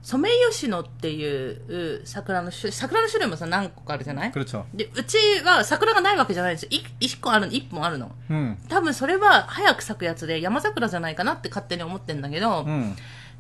[0.03, 4.65] ソメイヨシノっていう桜の種、桜の種類もさ、何個かあるじゃない 그렇죠.
[4.73, 6.69] で、うちは桜がないわけじゃないんですよ。
[6.71, 8.11] い一個ある、一本あるの。
[8.29, 8.57] 음.
[8.69, 12.95] 多分それは早く咲くやつで山桜じゃないかなって勝手に思ってんだけど、 음.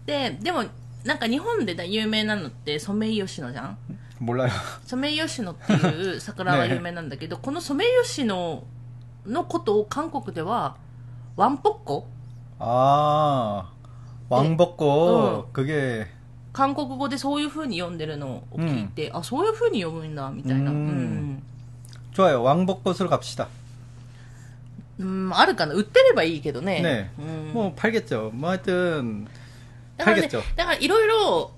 [0.07, 0.63] で、でも、
[1.03, 3.77] なんか日本で有名なのってソメイヨシノじゃん
[4.21, 4.49] 몰라요.
[4.85, 8.63] ソメイヨシノっていう桜が 有名なんだけど、このソメイヨシノ
[9.25, 10.77] のことを韓国では、
[11.35, 12.07] ワンポッコ
[12.59, 13.65] 아,
[14.29, 15.51] 왕벚꽃.
[15.51, 16.05] 그게,
[16.53, 20.71] 韓国語でそういう風に読んでるのを聞いて、あ、そういう風に読むんだ、みたいな。
[20.71, 20.79] ううん
[21.35, 21.43] ん。
[22.13, 22.41] 좋아요.
[22.43, 23.47] 왕벚꽃으로 갑시다.
[24.99, 27.09] うん、あるかな売ってればいいけどね。
[27.17, 27.21] 네.
[27.21, 27.53] うん。
[27.53, 28.31] 뭐, 팔겠죠.
[28.33, 29.27] 뭐, 하여튼,
[29.98, 31.52] だからね、だからいろいろ、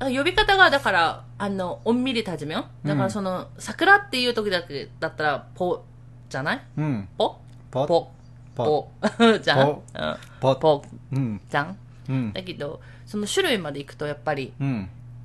[0.00, 2.66] 呼び方が、だから、あの、おんみりたじめよ。
[2.84, 5.84] だからその、桜っていう時だけだったら、ぽ、
[6.28, 6.62] じゃない？
[6.76, 7.08] うん。
[7.18, 7.36] ぽ？
[7.70, 8.10] ポポ。
[8.54, 8.90] ポ。
[9.42, 9.82] じゃん
[10.40, 10.54] ぽ。
[10.56, 10.82] ぽ。
[11.12, 11.40] うん。
[11.48, 14.90] じゃんだけど、その種類までいくと、やっぱり、うん、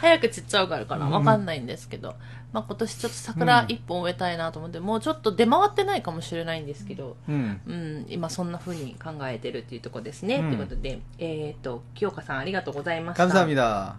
[0.00, 2.14] 早く散っちゃうからかなうんわかんないんですけど。
[2.50, 7.60] まあ今年ちょっと桜一本植えたいなと思って、もうちょっと出回ってないかもしれないんですけど、 음.
[7.66, 10.36] うん、今そんな風に考えてるっていうところですね。
[10.36, 13.26] うんということで、えっ、と、清香さんありがとうございました。
[13.26, 13.96] 감사합니다.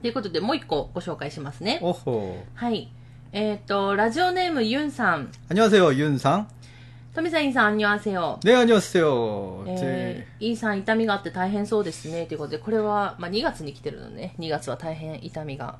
[0.00, 1.80] ということで、もう一個ご紹介しますね。
[1.82, 2.44] 오호.
[2.54, 2.88] はい。
[3.32, 5.32] えっ、と、ラジオネームユンさん。
[5.48, 6.46] 안녕하세요, 윤상.
[7.16, 8.40] 富さん、インさん、あんにわせよ。
[8.42, 9.64] 네, 안녕하세요.
[9.66, 12.24] えー、インさん、痛みがあって大変そうですね。
[12.26, 14.34] ということで、これは、まあ、2月に来てるのね。
[14.38, 15.76] 2月は大変痛みが。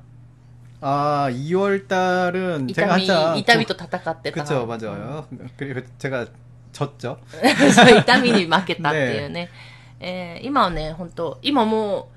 [0.79, 5.25] 제- 아, 2월 달은 痛 제가 み、 한참 痛みと戦ってたな 그쵸, 맞아요.
[5.57, 6.27] 그리고 제가
[6.71, 7.17] 졌죠.
[7.73, 9.49] そう痛みに負けたっていうね。
[9.99, 12.09] えー今はね、本当今も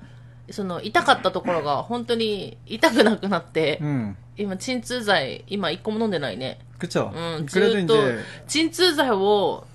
[0.51, 4.15] その、痛かったところが本当に痛くなくなって、 음.
[4.37, 6.59] 今、鎮痛剤、今一個も飲んでないね。
[6.79, 7.11] 그쵸.
[7.15, 9.65] 음, 그래도 또- 이제 鎮痛剤を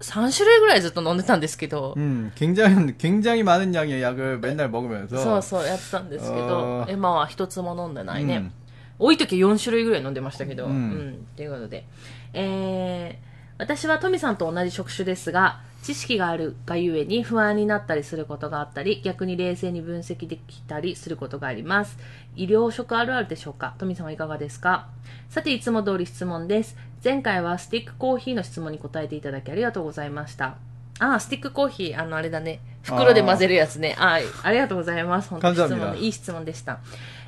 [0.00, 8.36] 3種類ぐらいずっと飲んでたんですけど、 음, 굉장히 굉장히 많은 양의 약을 맨날 먹으면서 そうそうやってたんですけどあ、ー今は一つも飲んでないね。
[8.36, 8.52] うん
[8.98, 10.74] 多い時は4種類ぐらい飲んでましたけど、ううん
[11.22, 11.26] ん。
[11.34, 11.86] ということで。
[12.34, 21.97] えー、私はトミさんと同じ職種ですが、 知識があるがゆえに不安になったりすることがあったり、逆に冷静に分析できたりすることがあります。
[22.35, 23.73] 医療職あるあるでしょうか？
[23.77, 24.89] トミさんはいかがですか？
[25.29, 26.75] さて、いつも通り質問です。
[27.01, 30.57] 前回はスティックコーヒーの質問に答えていただきありがとうございました。
[30.99, 32.59] あー、スティックコーヒー、あの、あれだね。
[32.81, 33.95] 袋で混ぜるやつね。
[33.97, 34.23] はい。
[34.43, 35.29] ありがとうございます。
[35.29, 36.79] 本当に質問でいい質問でした。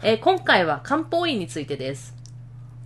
[0.03, 2.13] えー今回は漢方医についてです。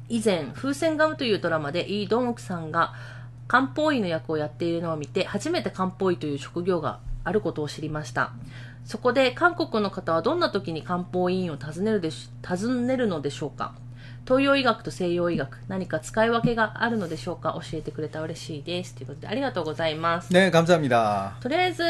[0.07, 2.93] 以前、風船ガムというドラマでイ・ドンウクさんが
[3.52, 8.32] 漢方医の役をやっているのを見て、初めて漢方医という職業があることを知りました。
[8.84, 13.72] そこで韓国の方はどんな時に漢方医院を訪ねるでし訪ねるのでしょうか
[14.26, 18.94] 東洋医学と西洋医学、何か使い分けがあるのでしょうか教えてくれたら嬉しいです。
[18.94, 20.30] ということで、ありがとうございます。
[20.32, 21.32] 네, 감사합니다.
[21.40, 21.82] とりあえず、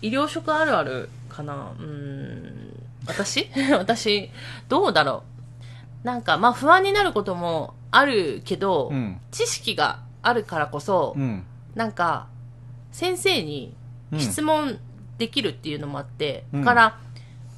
[0.00, 2.72] 医療職あるあるかなうーん。
[3.06, 4.30] 私 私、
[4.68, 5.22] どうだろ
[6.04, 6.06] う。
[6.06, 9.16] なんか、まあ不安になることもあるけど、 음.
[9.30, 11.43] 知識が あるからこそ、うん、
[11.75, 12.27] なんか
[12.91, 13.75] 先生に
[14.17, 14.79] 質問
[15.17, 16.97] できるっていうのもあって、うん、から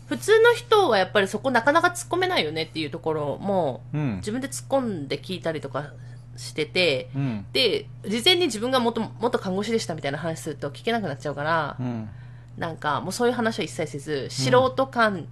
[0.08, 3.82] 普通の人はやっぱりそこなかなか突っ込めないよねっていうところも、
[4.18, 5.94] 自分で突っ込んで聞いたりとか
[6.38, 12.10] してて、うん、で事前に自分がもっともっと看護師でしたみたいな話すると聞けなくなっちゃうから、うん、
[12.58, 15.28] なんかもうそういう話は一切せず素人感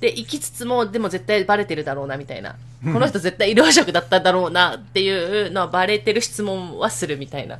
[0.00, 2.56] で行きつつもでも絶対バレてるだろうなみたいな。
[2.84, 7.58] この人絶対医療職だっただろうなっていうのはバレてる質問はするみたいな。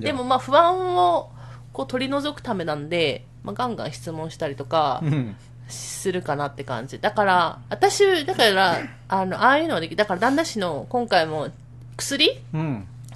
[0.00, 1.30] でもまあ不安を
[1.72, 5.00] こう取り除くためなんで、まあ、ガンガン質問したりとか
[5.68, 6.98] するかなって感じ。
[6.98, 8.78] だから、私、だから、
[9.08, 11.48] あの、ああいうのはでき、だから旦那氏の今回も
[11.96, 12.40] 薬、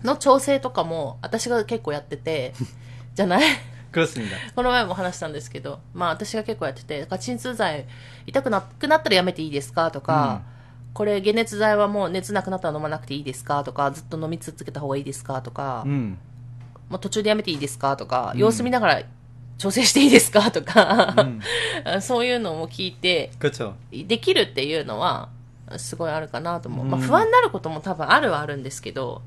[0.04, 2.52] の調整とかも私が結構やってて、
[3.14, 3.42] じゃない？
[4.56, 7.84] この前も話したんですけど、まあ私が結構やってて、鎮痛剤
[8.26, 10.42] 痛くなくなったらやめていいですかとか、
[10.93, 16.17] これ解熱剤はもう熱なくなったら飲まなくていいですかとか、ずっと飲み続けた方がいいですかとか、 음.
[16.89, 19.03] もう途中でやめていいですかとか、様子見ながら
[19.57, 22.01] 調整していいですかとか、 음.
[22.01, 23.73] そ ういうのも聞いて、 그렇죠.
[23.91, 25.29] できるっていうのは、
[25.77, 26.85] すごいあるかなと思う。
[26.85, 29.21] まあうん不安になることも多分あるはあるんですけど、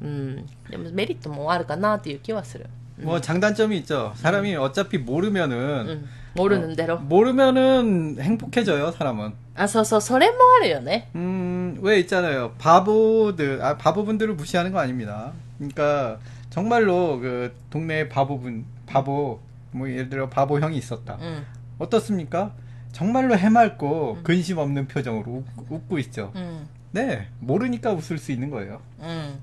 [0.00, 0.46] うん。
[0.70, 2.66] でもメリットもあるかなっていう気はする。
[3.00, 4.12] 뭐 장단점이 있죠.
[4.16, 6.97] 사람이 어차피 う 모르면은 모르는 어, 대로.
[6.99, 9.33] 모르면은 행복해져요, 사람은.
[9.55, 11.07] 아, 서서 설레모 뭐 하래요,네.
[11.15, 12.53] 음, 왜 있잖아요.
[12.57, 15.31] 바보들, 아, 바보분들을 무시하는 거 아닙니다.
[15.57, 16.19] 그러니까
[16.49, 19.39] 정말로 그 동네 바보분, 바보
[19.71, 21.17] 뭐 예를 들어 바보 형이 있었다.
[21.21, 21.45] 음.
[21.77, 22.51] 어떻습니까?
[22.91, 24.23] 정말로 해맑고 음.
[24.23, 26.31] 근심 없는 표정으로 웃, 고 있죠.
[26.35, 26.67] 음.
[26.91, 28.81] 네, 모르니까 웃을 수 있는 거예요.
[28.99, 29.39] 음.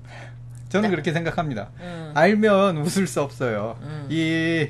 [0.69, 0.91] 저는 네.
[0.91, 1.69] 그렇게 생각합니다.
[1.81, 2.11] 음.
[2.15, 3.77] 알면 웃을 수 없어요.
[3.81, 4.07] 음.
[4.09, 4.69] 이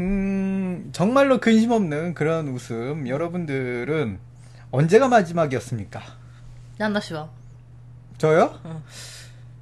[0.00, 4.18] 음, 정말로 근심 없는 그런 웃음, 여러분들은
[4.70, 6.00] 언제가 마지막이었습니까?
[6.78, 7.28] なんだしは
[8.18, 8.58] 저요?
[8.64, 8.82] 응.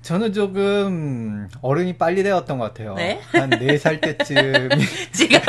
[0.03, 2.95] 저는 조금 어른이 빨리 되었던 것 같아요.
[2.95, 3.21] 네?
[3.33, 4.37] 한 4살 때쯤.
[4.39, 5.41] 違 う。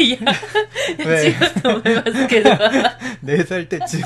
[0.00, 0.18] いや、
[1.04, 1.26] 왜?
[1.26, 2.50] 違うと思いますけど。
[3.24, 4.00] 4살 때쯤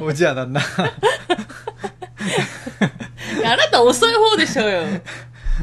[0.00, 0.60] 오지 않았나?
[3.44, 4.82] あなた遅い方でしょうよ。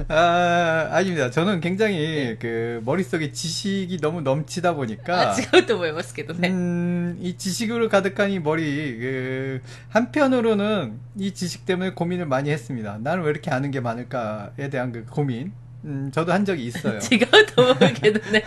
[0.08, 1.30] 아, 아닙니다.
[1.30, 2.36] 저는 굉장히 네.
[2.38, 6.50] 그 머릿속에 지식이 너무 넘치다 보니까 아, 지금도 외웠겠도 네.
[6.50, 12.98] 음, 이 지식으로 가득한 이 머리 그 한편으로는 이 지식 때문에 고민을 많이 했습니다.
[13.00, 15.52] 나는 왜 이렇게 아는 게 많을까에 대한 그 고민.
[15.84, 16.98] 음, 저도 한 적이 있어요.
[17.00, 18.42] 지금도 모르겠네.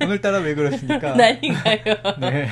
[0.02, 1.14] 오늘따라 왜 그러십니까?
[1.14, 1.96] 난인가요?
[2.20, 2.48] 네.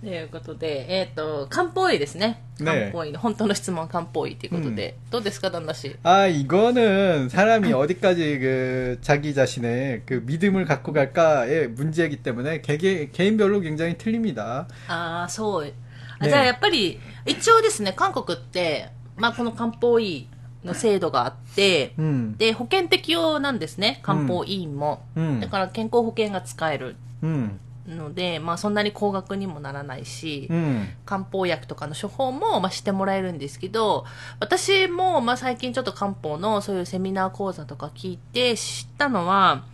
[0.00, 2.42] ということで、えっ、と、漢方医ですね。
[2.58, 5.96] ね漢方医の、本当の質問は漢方医ということで、どうですか、旦那氏。
[6.02, 13.60] 아, 이거는 사람이 어디까지 그 자기 자신의 그 믿음을 갖고 갈까의 문제이기 때문에 개개, 개인별로
[13.60, 14.66] 굉장히 틀립니다.
[14.88, 15.72] ああ、そう。
[16.18, 20.28] あねじゃあやっぱり、一応ですね、韓国って、まあこの漢方医
[20.64, 25.04] の制度があって、 음, で、保険適用なんですね、漢方医院も。
[25.16, 27.58] 음, だから健康保険が使える 음,
[27.89, 34.05] ので、まあ、そんなに高額にもならないし、うん、漢方薬とかの処方も、まあ、してもらえるんですけど
[34.39, 39.65] 私も、まあ、最近ちょっと漢方のそういうセミナー講座とか聞いて知ったのは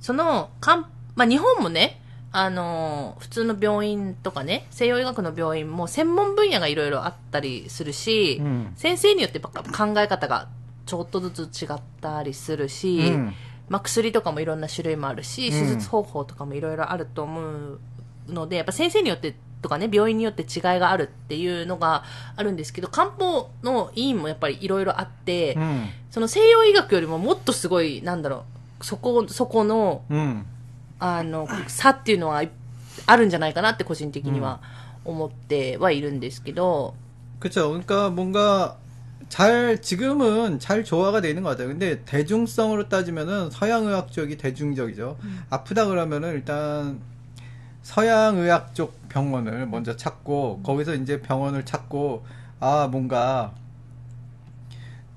[0.00, 2.00] その漢、まあ、日本もね
[2.32, 9.52] あの普通の病院とかね西洋医学の病院も専門分野がいろいろあったりするし、うん、先生によって考
[9.98, 10.48] え方が
[10.86, 11.68] ちょっとずつ違っ
[12.00, 12.98] たりするし。
[12.98, 13.34] うん
[13.69, 17.79] まあ、薬とかもいろんな種類もあるし、うん手術方法とかもいろいろあると思う
[18.27, 22.03] ので、やっぱ先生によってとかね、病院によって違いがあるっていうのが
[22.35, 28.45] あるんですけど、漢方の医院もやっぱりいろいろあって、 음, その西洋医学よりももっとすごい、なんだろ
[28.79, 30.43] う、そこ、そこの、 음.
[30.99, 32.43] あの、差っていうのは
[33.07, 34.61] あるんじゃないかなって個人的には
[35.05, 36.93] 思ってはいるんですけど、
[37.39, 37.71] 그쵸.
[37.71, 38.77] 그러니까 뭔가
[39.32, 41.68] 잘 지금은 잘 조화가 돼 있는 것 같아요.
[41.68, 45.16] 근데 대중성으로 따지면은 서양 의학 쪽이 대중적이죠.
[45.48, 47.00] 아프다 그러면은 일단
[47.80, 52.26] 서양 의학 쪽 병원을 먼저 찾고 거기서 이제 병원을 찾고
[52.60, 53.54] 아 뭔가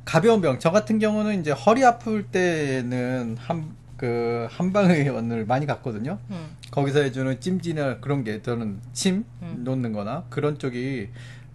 [0.06, 0.60] 가벼운 병.
[0.60, 6.20] 저 같은 경우는 이제 허리 아플 때는 한 그 한방의원을 많이 갔거든요.
[6.30, 6.38] うん。
[6.72, 9.62] 거기서 해주는 찜질이나 그런 게 저는 침 음.
[9.64, 11.10] 놓는 거나 그런 쪽이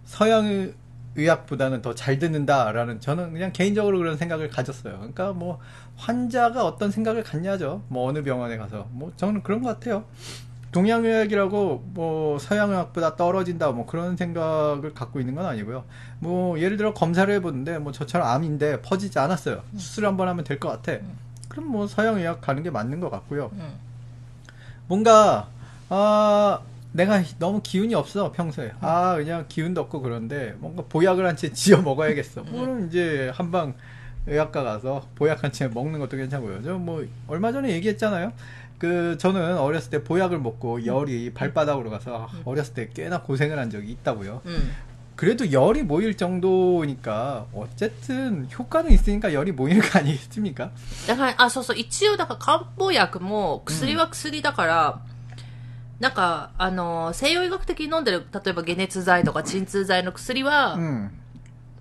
[0.05, 0.73] 서양 의
[1.17, 4.95] 학보다는 더 잘 듣는다라는 저는 그냥 개인적으로 그런 생각을 가졌어요.
[4.97, 5.59] 그러니까 뭐
[5.97, 7.83] 환자가 어떤 생각을 갖냐죠.
[7.89, 10.05] 뭐 어느 병원에 가서 뭐 저는 그런 것 같아요.
[10.71, 15.83] 동양의학이라고 뭐 서양의학보다 떨어진다 뭐 그런 생각을 갖고 있는 건 아니고요.
[16.19, 19.63] 뭐 예를 들어 검사를 해보는데 뭐 저처럼 암인데 퍼지지 않았어요.
[19.75, 20.97] 수술 한번 하면 될 것 같아.
[21.49, 23.51] 그럼 뭐 서양의학 가는 게 맞는 것 같고요.
[23.53, 23.73] うん。
[24.87, 25.49] 뭔가
[25.89, 26.59] 아
[26.92, 31.82] 내가 너무 기운이 없어 평소에 아 그냥 기운도 없고 그런데 뭔가 보약을 한 채 지어
[31.82, 33.74] 먹어야겠어 그럼 이제 한방
[34.26, 38.32] 의학과 가서 보약 한 채 먹는 것도 괜찮고요 저 뭐 얼마 전에 얘기했잖아요
[38.78, 43.92] 그 저는 어렸을 때 보약을 먹고 열이 발바닥으로 가서 어렸을 때 꽤나 고생을 한 적이
[43.92, 44.70] 있다고요 うん。
[45.16, 50.70] 그래도 열이 모일 정도니까 어쨌든 효과는 있으니까 열이 모이는 거 아니겠습니까?
[51.06, 55.00] だから、あ、そうそう、一応、だから漢方薬も薬は薬だから、
[56.01, 61.11] なんか、あの、西洋医学的に飲んでる、例えば解熱剤とか鎮痛剤の薬は、うん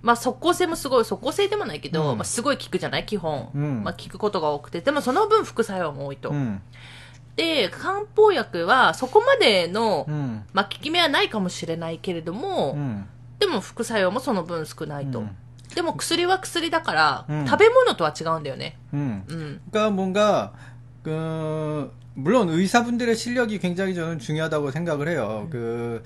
[0.02, 3.06] まあ、即効性もすごい、即効性でもないけど、うんまあ、すごい効くじゃない？
[3.06, 3.50] 基本。
[3.54, 4.82] うん、まあ、効くことが多くて。
[4.82, 6.30] でも、その分副作用も多いと。
[6.30, 6.60] うん、
[7.36, 10.06] で、漢方薬は、そこまでの、
[10.52, 12.78] まあ、効き目はないかもしれないけれども、
[13.38, 15.22] でも、副作用もその分少ないと。
[15.74, 18.78] でも、薬は薬だから、食べ物とは違うんだよね。
[18.92, 19.24] うん。
[19.28, 20.52] うん、が、もが、
[21.04, 21.90] うん、
[22.22, 25.48] 물론 의사분들의 실력이 굉장히 저는 중요하다고 생각을 해요.
[25.50, 26.02] 그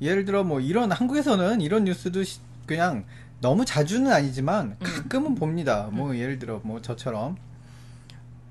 [0.00, 3.04] 예를 들어 뭐 이런 한국에서는 이런 뉴스도 시- 그냥
[3.40, 5.88] 너무 자주는 아니지만 가끔은 봅니다.
[5.92, 7.36] 뭐 예를 들어 뭐 저처럼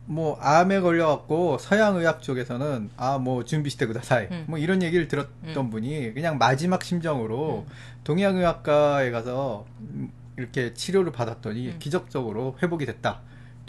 [0.06, 4.46] 뭐 암에 걸려갖고 서양 의학 쪽에서는 아 뭐 준비시대 구다사이 음.
[4.48, 5.70] 뭐 이런 얘기를 들었던 음.
[5.70, 7.66] 분이 그냥 마지막 심정으로
[8.04, 11.76] 동양 의학과에 가서 음, 이렇게 치료를 받았더니 음.
[11.80, 13.22] 기적적으로 회복이 됐다.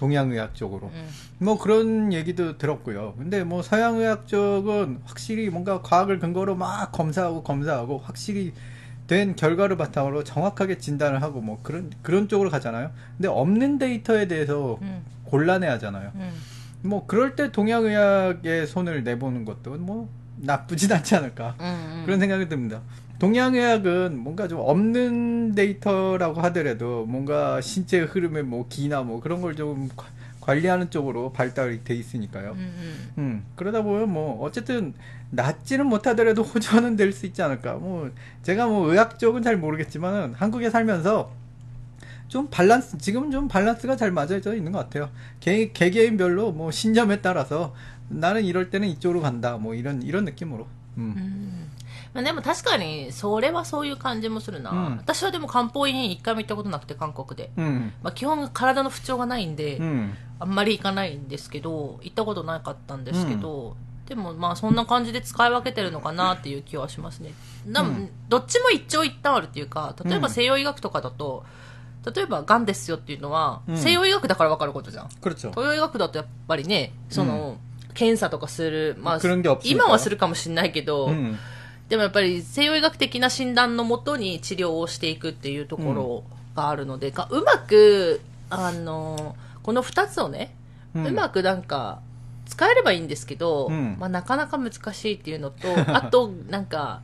[0.05, 0.91] 동양의학 쪽으로.
[0.93, 1.09] 음.
[1.39, 3.15] 뭐 그런 얘기도 들었고요.
[3.17, 8.53] 근데 뭐 서양의학 쪽은 확실히 뭔가 과학을 근거로 막 검사하고 검사하고 확실히
[9.07, 12.91] 된 결과를 바탕으로 정확하게 진단을 하고 뭐 그런 그런 쪽으로 가잖아요.
[13.17, 15.03] 근데 없는 데이터에 대해서 음.
[15.25, 16.13] 곤란해 하잖아요.
[16.17, 16.33] 음.
[16.83, 22.03] 뭐 그럴 때 동양의학에 손을 내보는 것도 뭐 나쁘진 않지 않을까 음, 음.
[22.05, 22.83] 그런 생각이 듭니다.
[23.25, 29.89] 동양의학은 뭔가 좀 없는 데이터라고 하더라도 뭔가 신체 흐름의 뭐 기나 뭐 그런 걸 좀
[30.41, 32.51] 관리하는 쪽으로 발달이 돼 있으니까요.
[32.53, 33.09] 음, 음.
[33.17, 34.93] 음, 그러다 보면 뭐 어쨌든
[35.31, 37.75] 낫지는 못하더라도 호전은 될 수 있지 않을까.
[37.75, 38.11] 뭐
[38.43, 41.33] 제가 뭐 의학 쪽은 잘 모르겠지만은 한국에 살면서
[42.29, 45.09] 좀 밸런스 지금 좀 밸런스가 잘 맞아져 있는 것 같아요.
[45.41, 47.75] 개, 개개인별로 뭐 신념에 따라서
[48.11, 50.67] 나는 이럴 때는 이쪽으로 간다 뭐 이런 이런 느낌으로.
[50.99, 51.15] 음.
[51.17, 51.71] 음.
[52.15, 54.71] まあ、でも確かに、それはそういう感じもするな。
[54.71, 57.51] うん、私はでも漢方医に一回も行ったことなくて、韓国で。
[57.57, 67.33] うん、まあ、基本体の不調がないんで、うん、あんまり行かないんですけど、行ったことなかったんですけど、でもまあそんな感じで使い分けてるのかなっていう気はしますね。
[67.67, 71.45] うん、どっちも一長一短あるっていうか、例えば西洋医学とかだと、
[72.15, 75.09] 例えば、癌ですよっていうのは、うん、西洋医学だから分かることじゃん。
[75.51, 77.57] 東洋医学だとやっぱりね、その、
[77.89, 79.19] うん、検査とかする、まあ、
[79.65, 81.39] 今はするかもしれないけど、うん。
[81.89, 86.25] でもやっぱり西洋医学的な診断のもとに治療をしていくっていうところ
[86.57, 88.21] があるので、がうまく、
[88.51, 90.55] あの、この二つをね、
[90.95, 91.09] 음.
[91.09, 92.01] うまくなんか、
[92.47, 97.03] 使えればいいんですけど、うんまあなかなか難しいっていうのと、 あと、なんか、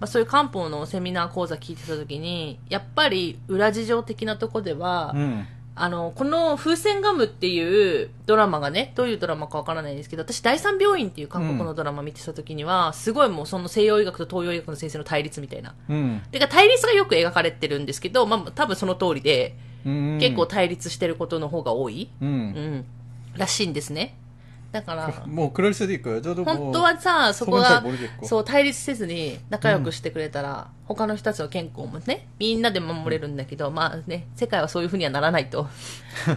[0.00, 5.46] まあそういう漢方のセミナー講座聞いてた時に、やっぱり裏事情的なとこでは、 음.
[5.76, 15.74] あの、この風船ガムっていうドラマがね、どういうドラマかわからないんですけど、私、第三病院っていう韓国のドラマ見てた時には、うん、すごいもうその西洋医学と東洋医学の先生の対立みたいな。
[15.88, 16.22] うん。
[16.30, 19.56] てか対立がよく描かれてるんですけど、まあ多分その通りで、
[19.86, 22.10] うん、結構対立してることの方が多い。
[22.20, 22.28] うん。
[22.28, 22.84] うん。
[23.36, 24.16] らしいんですね。
[24.72, 25.12] だから。
[25.26, 26.22] もうクロリスでいく？
[26.44, 27.82] 本当はさそこが
[28.22, 28.44] そう。
[28.44, 35.68] 対立せずに仲良くしてくれたら、うん、他の人たちの健康もねみんなで守れるんだけど、うん、まあね世界はそういうふうにはならないと。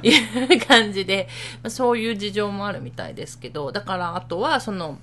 [0.02, 1.28] いう感じで、
[1.62, 5.00] まあ、そういう事情もあるみたいですけどだからあとはその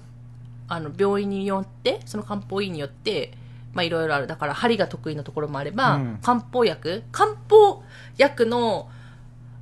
[0.68, 3.32] あの病院によってその漢方医によって
[3.72, 4.26] まあいろいろある。
[4.26, 7.04] だから針が得意なところもあれば、うん、漢方薬。
[7.12, 7.82] 漢方
[8.16, 8.88] 薬の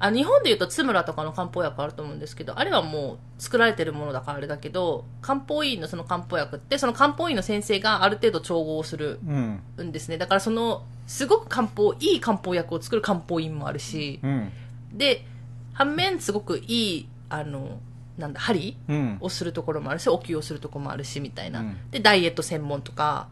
[0.00, 10.14] あ日本でいうと津村とかの漢方薬あると思うんですけど、あれはもう作られてるものだからあれだけど、漢方医院のその漢方薬って、その漢方医院の先生がある程度調合するんですね。
[10.14, 14.52] うん、だからその、すごく漢方、いい漢方薬を作る漢方医院もあるし、うん、
[14.92, 15.24] で、
[15.72, 17.80] 反面すごくいい、あの、
[18.18, 21.64] なんだ、針、うん、をするところもあるし、お灸をするところもあるし、みたいな。
[21.90, 23.28] で、ダイエット専門とか、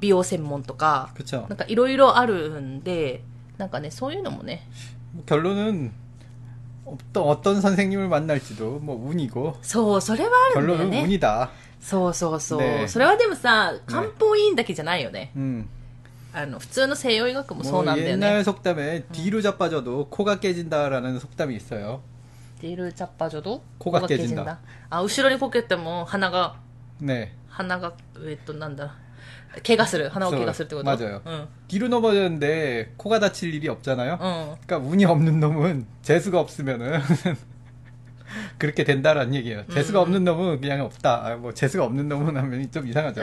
[0.00, 1.10] 美容専門とか、
[1.48, 3.22] なんかいろいろあるんで、
[3.58, 4.68] なんかね、そういうのもね、
[5.25, 5.91] 결론은
[6.85, 11.03] 어떤 어떤 선생님을 만날지도 뭐 운이고 そう、それはあるんだよ 결론은 ね。
[11.03, 11.49] 운이다.
[11.79, 15.31] そうそうそう、ねそれはでもさ、漢方医院だけじゃないよね。
[15.35, 15.67] 음.
[16.33, 18.27] あの、普通の西洋医学もそう 뭐 なんだよね。
[18.27, 22.01] 옛날 속담에 뒤로 자빠져도 코가 깨진다라는 속담이 있어요.
[22.61, 26.55] ディルチャッパジョドコがケジンだあ、後ろにこけても鼻が、
[27.01, 27.29] 네.
[27.49, 27.93] 鼻が、
[28.25, 28.95] えっと、なんだ、
[29.65, 30.09] 怪我する。
[30.09, 31.47] 鼻を怪我するってことそう맞아요 うん。
[31.67, 34.13] 뒤로 넘어졌는데 코가 다칠 일이 없잖아요.
[34.13, 34.55] うん。
[34.65, 36.99] 그러니까 운이 없는 놈은 재수가 없으면은
[38.57, 39.65] 그렇게 된다라는 얘기예요.
[39.73, 41.25] 재수가 없는 놈은 그냥 없다.
[41.25, 43.21] 아, 뭐 재수가 없는 놈은 하면 좀 이상하죠.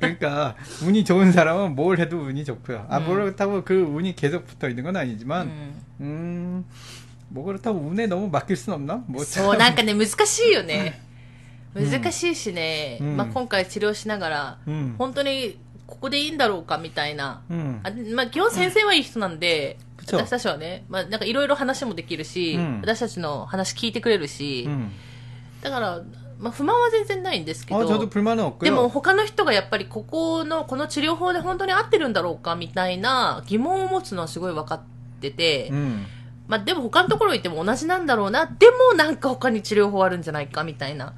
[0.00, 2.86] 그러니까 운이 좋은 사람은 뭘 해도 운이 좋고요.
[2.88, 6.64] 아, 뭐 그렇다고 그 운이 계속 붙어 있는 건 う 아니지만 ん 음,
[7.28, 9.04] 뭐 그렇다고 운에 너무 맡길 순 없나?
[9.06, 9.58] 뭐 そう、 참.
[9.58, 10.98] なんかね、難しいよね。
[11.73, 24.67] 難しいしね、うん、まあ、今回治療しながら、うん、本当にここでいいんだろうかみたいな、うん、あまあ、基本先生はいい人なんで、私たちはね、まあ、なんかいろいろ話もできるし、私たちの話聞いてくれるし、
[25.61, 26.01] だから、
[26.39, 27.79] まあ、不満は全然ないんですけど、
[28.59, 34.81] でも他の人がやっぱりここの、この治療法で本当に合ってるんだろうかみたいな疑問を持つのはすごい分かっ
[35.21, 35.71] てて、
[36.47, 41.13] まあ、でも他のところ行っても同じなんだろうな、でもなんか他に治療法あるんじゃないかみたいな。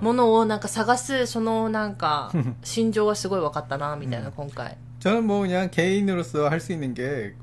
[0.00, 2.30] ものをなんか探す、そのなんか、
[2.62, 4.76] 心情はすごい分かったな、みたいな今回。
[5.00, 7.34] 저는 뭐 그냥 개인으로서 할 수 있는 게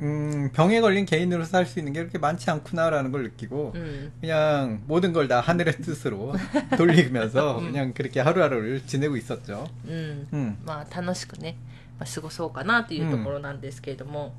[0.00, 4.12] 음, 병에 걸린 개인으로서 할 수 있는 게 그렇게 많지 않구나라는 걸 느끼고 うん。
[4.20, 6.34] 그냥 모든 걸 다 하늘의 뜻으로
[6.76, 9.66] 돌리면서 그냥 그렇게 하루하루를 지내고 있었죠.
[9.86, 10.28] うん。
[10.32, 10.56] 음.
[10.64, 11.56] まあ楽しくね、
[11.98, 14.34] まあ、過ごそうかなというところなんですけれども、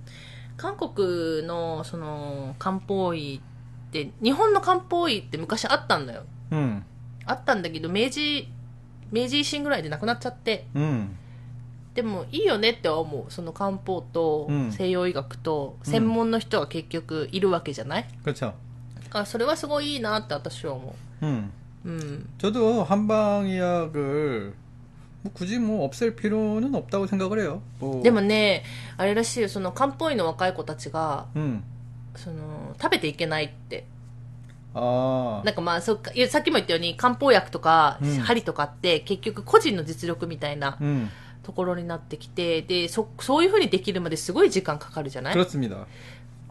[0.58, 3.42] 韓国のその漢方医
[3.90, 6.24] って、日本の漢方医って昔あったんだよ。
[6.52, 6.84] 음.
[7.26, 8.48] あったんだけど、明治、
[9.12, 11.10] 明治維新ぐらいでなくなっちゃって、 음.
[11.96, 13.32] でもいいよねっては思う。
[13.32, 18.54] その漢方とうん西洋医学と専門の人が結局いるわけじゃない、 그렇죠.
[19.04, 21.52] だからそれはすごいいいなって私は思 음.
[21.86, 21.90] う。
[21.90, 22.30] うん。
[22.38, 24.54] 저도 한방의학을
[25.24, 27.62] 뭐 굳이 뭐 없앨 필요는 없다고 생각을 해요.
[27.80, 28.64] 뭐 でもね、
[28.96, 31.62] あれらしいよ、その漢方医の若い子たちが、 음.
[32.16, 33.86] その、食べていけないって。
[34.74, 35.42] 아.
[35.46, 41.10] なんかまあ、そっか、いやさっきも言ったように漢方薬とかうん針とかって結局個人の実力みたいな 음.
[41.44, 45.88] ところになってきて、で、そ、そういう風にできるまですごい時間かかるじゃない 그렇습니다.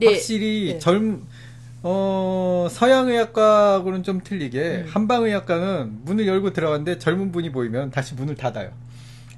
[0.00, 0.78] で、 확실히 네.
[0.80, 1.26] 젊
[1.84, 4.90] 어, 서양의학과하고는 좀 틀리게 음.
[4.90, 8.70] 한방의학과는 문을 열고 들어갔는데 젊은 분이 보이면 다시 문을 닫아요.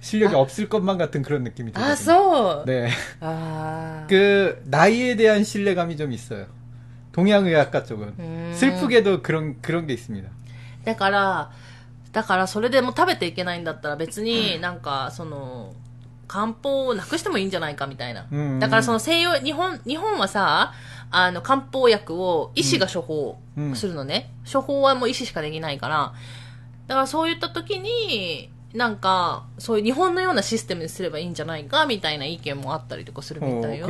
[0.00, 0.38] 실력이 아.
[0.38, 1.96] 없을 것만 같은 그런 느낌이 あ、 들거든요.
[1.96, 2.64] そう。
[2.66, 2.88] 네.
[3.20, 6.46] あー 그 나이에 대한 신뢰감이 좀 있어요.
[7.14, 8.52] 동양의학과 쪽은 음.
[8.54, 10.28] 슬프게도 그런 그런 게 있습니다.
[10.84, 11.50] だから、
[12.12, 15.74] だからそれでも食べていけないんだったら別になんか、その、
[16.26, 18.26] 漢方をなくしてもいいんじゃないかみたいな。
[18.30, 20.72] うんだからその西洋、日本、日本はさ、
[21.10, 23.36] あの、漢方薬を医師が処方
[23.74, 24.30] するのね。
[24.50, 26.12] 処方はもう医師しかできないから。
[26.86, 33.86] だからそういった時に、なんか、そういう日本のようなシステムにすればいいんじゃないかみたいな意見もあったりとかするみ 어, たいよ。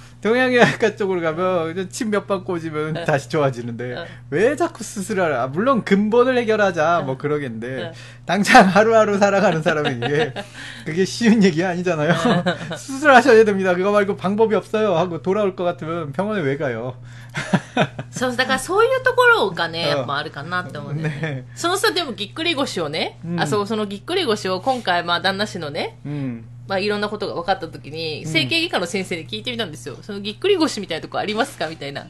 [0.22, 4.06] 동양의학과 쪽으로 가면 침 몇 방 꽂으면 다시 좋아지는데 어.
[4.30, 5.46] 왜 자꾸 수술을 하?
[5.46, 7.92] 물론 근본을 해결하자 뭐 그러겠는데 어.
[8.24, 10.34] 당장 하루하루 살아가는 사람에게
[10.84, 12.14] 그게 쉬운 얘기 아니잖아요.
[12.76, 13.74] 수술하셔야 됩니다.
[13.74, 14.96] 그거 말고 방법이 없어요.
[14.96, 16.94] 하고 돌아올 것 같으면 병원에 왜 가요?
[18.10, 21.20] そう、だからそういうところがね、うんやっぱあるかなって思うんだよね。
[21.20, 26.44] ねそのさ、でもぎっくり腰をね、うんあ、そう、そのぎっくり腰を今回、まあ旦那氏のね、 음.
[26.70, 29.96] まあいろんなことが分かった時に、ん整形外科の先生に聞いてみたんですよ。
[30.02, 32.06] そのぎっくり腰みたいなとこありますかみたいな。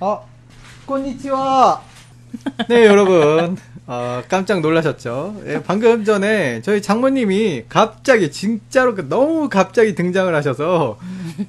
[0.00, 0.20] 아,
[0.86, 1.80] konnichiwa.
[2.68, 3.56] 네, 여러분.
[3.86, 5.42] 어, 깜짝 놀라셨죠?
[5.46, 10.98] 예, 방금 전에 저희 장모님이 갑자기, 진짜로 그 너무 갑자기 등장을 하셔서,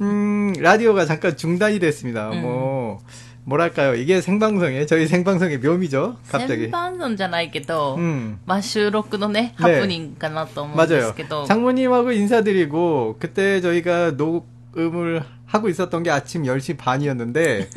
[0.01, 2.31] 음, 라디오가 잠깐 중단이 됐습니다.
[2.31, 2.41] 음.
[2.41, 3.01] 뭐,
[3.45, 3.95] 뭐랄까요.
[3.95, 6.17] 이게 생방송의, 저희 생방송의 묘미죠?
[6.23, 6.69] 先 갑자기.
[6.69, 8.37] 般論じゃないけど、 음.
[8.45, 11.09] まあ収録のね、ハプニングかなと思うんで 맞아요.
[11.09, 11.45] すけど。
[11.45, 15.23] 장모님하고 인사드리고, 그때 저희가 녹음을
[15.53, 17.69] 하고 있었던 게 아침 10시 반이었는데,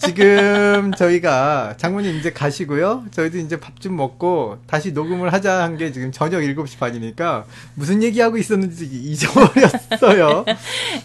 [0.00, 3.04] 지금 저희가 장모님 이제 가시고요.
[3.10, 8.02] 저희도 이제 밥 좀 먹고 다시 녹음을 하자 한 게 지금 저녁 7시 반이니까 무슨
[8.02, 10.44] 얘기하고 있었는지 잊어버렸어요.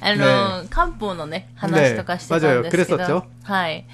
[0.01, 2.97] あの、漢方のね、話とかしてたんですけど。
[2.97, 3.86] ね맞아요 はい。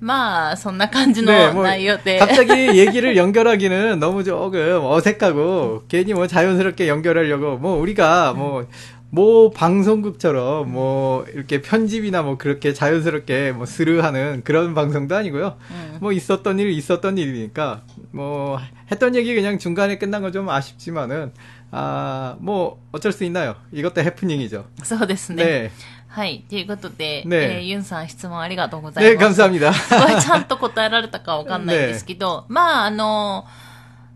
[0.00, 2.18] まあ、そんな感じの 네, 뭐 内容で。
[2.18, 8.66] 갑자기 얘기를 연결하기는 너무 조금 어색하고 괜히 뭐 자연스럽게 연결하려고 뭐 우리가 뭐
[9.10, 15.56] 뭐 방송국처럼 뭐 이렇게 편집이나 뭐 그렇게 자연스럽게 뭐 스르하는 그런 방송도 아니고요.
[15.70, 18.58] うん 뭐 있었던 일 있었던 일이니까 뭐
[18.90, 21.32] 했던 얘기 그냥 중간에 끝난 건 좀 아쉽지만은
[21.70, 23.54] 아 뭐 어쩔 수 있나요?
[23.72, 24.64] 이것도 해프닝이죠.
[24.82, 25.44] そうですね。
[25.44, 25.70] 네.
[26.08, 26.44] はい。
[26.48, 29.40] ということで、ねえーユンさん質問ありがとうござい 네, ます。
[29.40, 29.72] 감사합니다.
[29.72, 33.44] すごいちゃんと答えられたかわかんないんですけど、まあ、あの、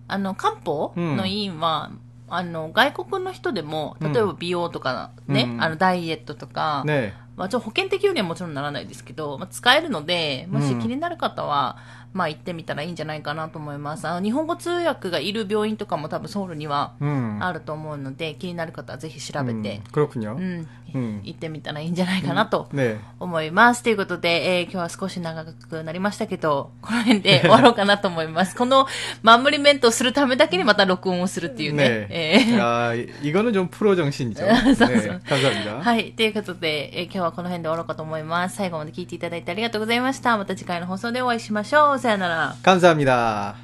[0.08, 1.90] あの、漢方の委員は、
[2.35, 5.63] あの、外国の人でも、例えば美容とかね、うん。
[5.63, 7.13] あの、ダイエットとか、 네.
[7.35, 11.77] まあ、ちょ保険適用にはもちろんならないですけど、まあ、使えるので、もし気になる方は、
[12.14, 14.06] まあ行ってみたらいいんじゃないかなと思います。
[14.08, 17.38] あの、日本語通訳がいる病院とかも多分ソウルには 음.
[17.40, 20.34] あると思うので、気になる方はぜひ調べて 음, 、 그렇군요.
[20.36, 22.96] うん、うん行ってみたらいいんじゃないかなと 네.
[23.20, 23.82] 思います。
[23.82, 28.56] ということで、えー今日は少し長くなりましたけど、この辺で終 わろうかなと思います。
[28.56, 28.86] この
[29.22, 31.84] マンムリメントをするためだけにまた録音をするっていうね。
[31.84, 32.06] 네.
[32.10, 34.46] えー 야, 이- 이거는 좀 프로 정신이죠.
[34.46, 35.82] 그래서- 네, 감사합니다.
[35.82, 36.12] はい。
[36.12, 38.56] ということで、えー今日はこの辺で終わろうかと思います。
[38.56, 40.36] 最後まで聞いていただいてありがとうございました。
[40.38, 41.98] また次回の放送でお会いしましょう。
[42.03, 42.55] 사야나라.
[42.61, 43.55] 감사합니다.